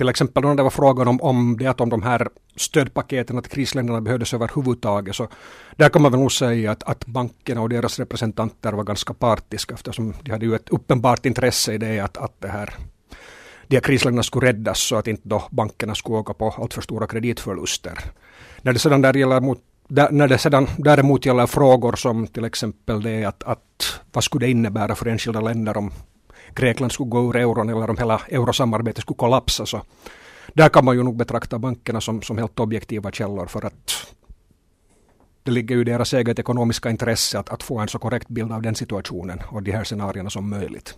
till 0.03 0.09
exempel 0.09 0.43
när 0.43 0.55
det 0.55 0.62
var 0.62 0.71
frågan 0.71 1.09
om, 1.09 1.21
om 1.21 1.57
det 1.59 1.67
att 1.67 1.81
om 1.81 1.91
de 1.91 2.03
här 2.03 2.29
stödpaketen 2.57 3.38
att 3.38 3.49
krisländerna 3.49 4.01
behövdes 4.01 4.35
överhuvudtaget 4.35 5.17
så 5.17 5.29
där 5.77 5.88
kan 5.88 6.03
man 6.03 6.12
väl 6.12 6.21
nog 6.21 6.33
säga 6.33 6.71
att, 6.71 6.83
att 6.83 7.07
bankerna 7.07 7.61
och 7.61 7.69
deras 7.69 7.99
representanter 7.99 8.73
var 8.73 8.85
ganska 8.85 9.15
partiska 9.15 9.75
eftersom 9.75 10.15
de 10.23 10.31
hade 10.31 10.47
ju 10.47 10.55
ett 10.55 10.69
uppenbart 10.69 11.27
intresse 11.27 11.75
i 11.75 11.79
det 11.79 12.01
att, 12.01 12.17
att 12.17 12.41
det 12.41 12.49
här 12.49 12.75
de 13.67 13.77
här 13.77 13.81
krisländerna 13.81 14.23
skulle 14.23 14.47
räddas 14.47 14.79
så 14.79 14.97
att 14.97 15.09
inte 15.09 15.29
då 15.29 15.43
bankerna 15.51 15.95
skulle 15.95 16.19
åka 16.19 16.35
på 16.35 16.51
alltför 16.51 16.83
stora 16.83 17.07
kreditförluster. 17.07 17.99
När 18.62 18.73
det 18.73 18.79
sedan 18.79 19.03
där 19.03 19.17
gäller 19.17 19.41
mot 19.41 19.59
när 20.11 20.29
det 20.29 20.38
sedan 20.38 20.67
däremot 20.79 21.27
gäller 21.27 21.47
frågor 21.47 21.97
som 21.97 22.27
till 22.27 22.45
exempel 22.45 23.03
det 23.03 23.25
att, 23.25 23.43
att 23.43 24.01
vad 24.12 24.25
skulle 24.25 24.47
det 24.47 24.51
innebära 24.51 24.95
för 24.95 25.07
enskilda 25.07 25.41
länder 25.41 25.77
om 25.77 25.93
Grekland 26.55 26.93
skulle 26.93 27.11
gå 27.11 27.31
ur 27.31 27.37
euron 27.37 27.69
eller 27.69 27.91
om 27.91 27.99
hela 27.99 28.21
eurosamarbetet 28.29 29.03
skulle 29.03 29.17
kollapsa. 29.17 29.67
Så 29.67 29.83
där 30.53 30.69
kan 30.69 30.85
man 30.85 30.97
ju 30.97 31.03
nog 31.03 31.17
betrakta 31.17 31.59
bankerna 31.59 32.01
som, 32.01 32.23
som 32.23 32.38
helt 32.38 32.61
objektiva 32.61 33.11
källor 33.11 33.47
för 33.47 33.67
att 33.67 34.12
det 35.43 35.51
ligger 35.51 35.75
ju 35.75 35.81
i 35.81 35.85
deras 35.85 36.15
eget 36.15 36.38
ekonomiska 36.38 36.91
intresse 36.91 37.38
att, 37.38 37.49
att 37.49 37.62
få 37.62 37.79
en 37.79 37.88
så 37.88 37.99
korrekt 37.99 38.29
bild 38.29 38.53
av 38.53 38.62
den 38.62 38.75
situationen 38.75 39.41
och 39.49 39.62
de 39.62 39.73
här 39.73 39.85
scenarierna 39.85 40.31
som 40.31 40.51
möjligt. 40.51 40.97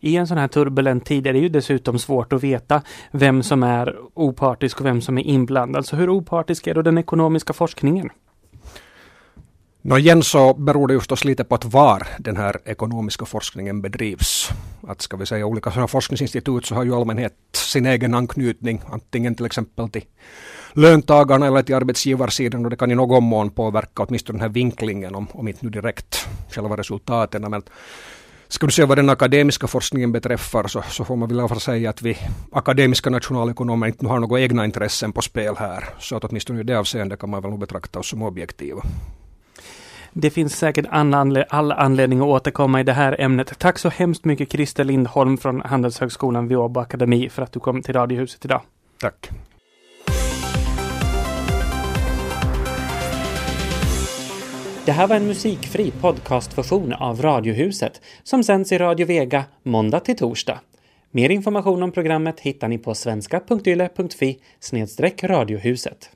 I 0.00 0.16
en 0.16 0.26
sån 0.26 0.38
här 0.38 0.48
turbulent 0.48 1.04
tid 1.04 1.26
är 1.26 1.32
det 1.32 1.38
ju 1.38 1.48
dessutom 1.48 1.98
svårt 1.98 2.32
att 2.32 2.42
veta 2.42 2.82
vem 3.10 3.42
som 3.42 3.62
är 3.62 3.96
opartisk 4.14 4.80
och 4.80 4.86
vem 4.86 5.00
som 5.00 5.18
är 5.18 5.22
inblandad. 5.22 5.86
Så 5.86 5.96
hur 5.96 6.10
opartisk 6.10 6.66
är 6.66 6.74
då 6.74 6.82
den 6.82 6.98
ekonomiska 6.98 7.52
forskningen? 7.52 8.10
Nå 9.82 9.98
igen 9.98 10.22
så 10.22 10.54
beror 10.54 10.88
det 10.88 10.94
ju 10.94 11.00
förstås 11.00 11.24
lite 11.24 11.44
på 11.44 11.54
att 11.54 11.64
var 11.64 12.06
den 12.18 12.36
här 12.36 12.56
ekonomiska 12.64 13.24
forskningen 13.24 13.82
bedrivs. 13.82 14.50
Att 14.88 15.02
ska 15.02 15.16
vi 15.16 15.26
säga 15.26 15.46
olika 15.46 15.70
sådana 15.70 15.88
forskningsinstitut 15.88 16.66
så 16.66 16.74
har 16.74 16.84
ju 16.84 16.94
allmänhet 16.94 17.34
sin 17.52 17.86
egen 17.86 18.14
anknytning, 18.14 18.82
antingen 18.90 19.34
till 19.34 19.46
exempel 19.46 19.88
till 19.88 20.04
löntagarna 20.72 21.46
eller 21.46 21.62
till 21.62 21.74
arbetsgivarsidan 21.74 22.64
och 22.64 22.70
det 22.70 22.76
kan 22.76 22.90
i 22.90 22.94
någon 22.94 23.24
mån 23.24 23.50
påverka 23.50 24.02
åtminstone 24.02 24.36
den 24.36 24.42
här 24.42 24.48
vinklingen 24.48 25.14
om, 25.14 25.26
om 25.32 25.48
inte 25.48 25.64
nu 25.64 25.70
direkt 25.70 26.28
själva 26.50 26.76
resultaten. 26.76 27.50
Men 27.50 27.62
ska 28.48 28.66
du 28.66 28.72
se 28.72 28.84
vad 28.84 28.98
den 28.98 29.10
akademiska 29.10 29.66
forskningen 29.66 30.12
beträffar 30.12 30.68
så, 30.68 30.82
så 30.82 31.04
får 31.04 31.16
man 31.16 31.28
väl 31.28 31.38
i 31.38 31.40
alla 31.40 31.48
fall 31.48 31.60
säga 31.60 31.90
att 31.90 32.02
vi 32.02 32.18
akademiska 32.52 33.10
nationalekonomer 33.10 33.86
inte 33.86 34.06
har 34.06 34.18
några 34.18 34.40
egna 34.40 34.64
intressen 34.64 35.12
på 35.12 35.22
spel 35.22 35.54
här. 35.58 35.84
Så 35.98 36.16
att 36.16 36.24
åtminstone 36.24 36.60
i 36.60 36.62
det 36.62 36.78
avseendet 36.78 37.20
kan 37.20 37.30
man 37.30 37.42
väl 37.42 37.50
nog 37.50 37.60
betrakta 37.60 37.98
oss 37.98 38.08
som 38.08 38.22
objektiva. 38.22 38.82
Det 40.12 40.30
finns 40.30 40.56
säkert 40.56 40.86
all 40.90 41.72
anledning 41.72 42.20
att 42.20 42.26
återkomma 42.26 42.80
i 42.80 42.84
det 42.84 42.92
här 42.92 43.20
ämnet. 43.20 43.58
Tack 43.58 43.78
så 43.78 43.88
hemskt 43.88 44.24
mycket 44.24 44.52
Christer 44.52 44.84
Lindholm 44.84 45.38
från 45.38 45.60
Handelshögskolan 45.60 46.48
vid 46.48 46.58
Åbo 46.58 46.80
Akademi 46.80 47.28
för 47.28 47.42
att 47.42 47.52
du 47.52 47.60
kom 47.60 47.82
till 47.82 47.94
Radiohuset 47.94 48.44
idag. 48.44 48.62
Tack. 49.00 49.30
Det 54.88 54.92
här 54.92 55.06
var 55.06 55.16
en 55.16 55.26
musikfri 55.26 55.90
podcastversion 55.90 56.92
av 56.92 57.22
Radiohuset 57.22 58.00
som 58.22 58.44
sänds 58.44 58.72
i 58.72 58.78
Radio 58.78 59.06
Vega 59.06 59.44
måndag 59.62 60.00
till 60.00 60.16
torsdag. 60.16 60.60
Mer 61.10 61.30
information 61.30 61.82
om 61.82 61.92
programmet 61.92 62.40
hittar 62.40 62.68
ni 62.68 62.78
på 62.78 62.94
svenska.yle.fi 62.94 64.38
radiohuset. 65.22 66.10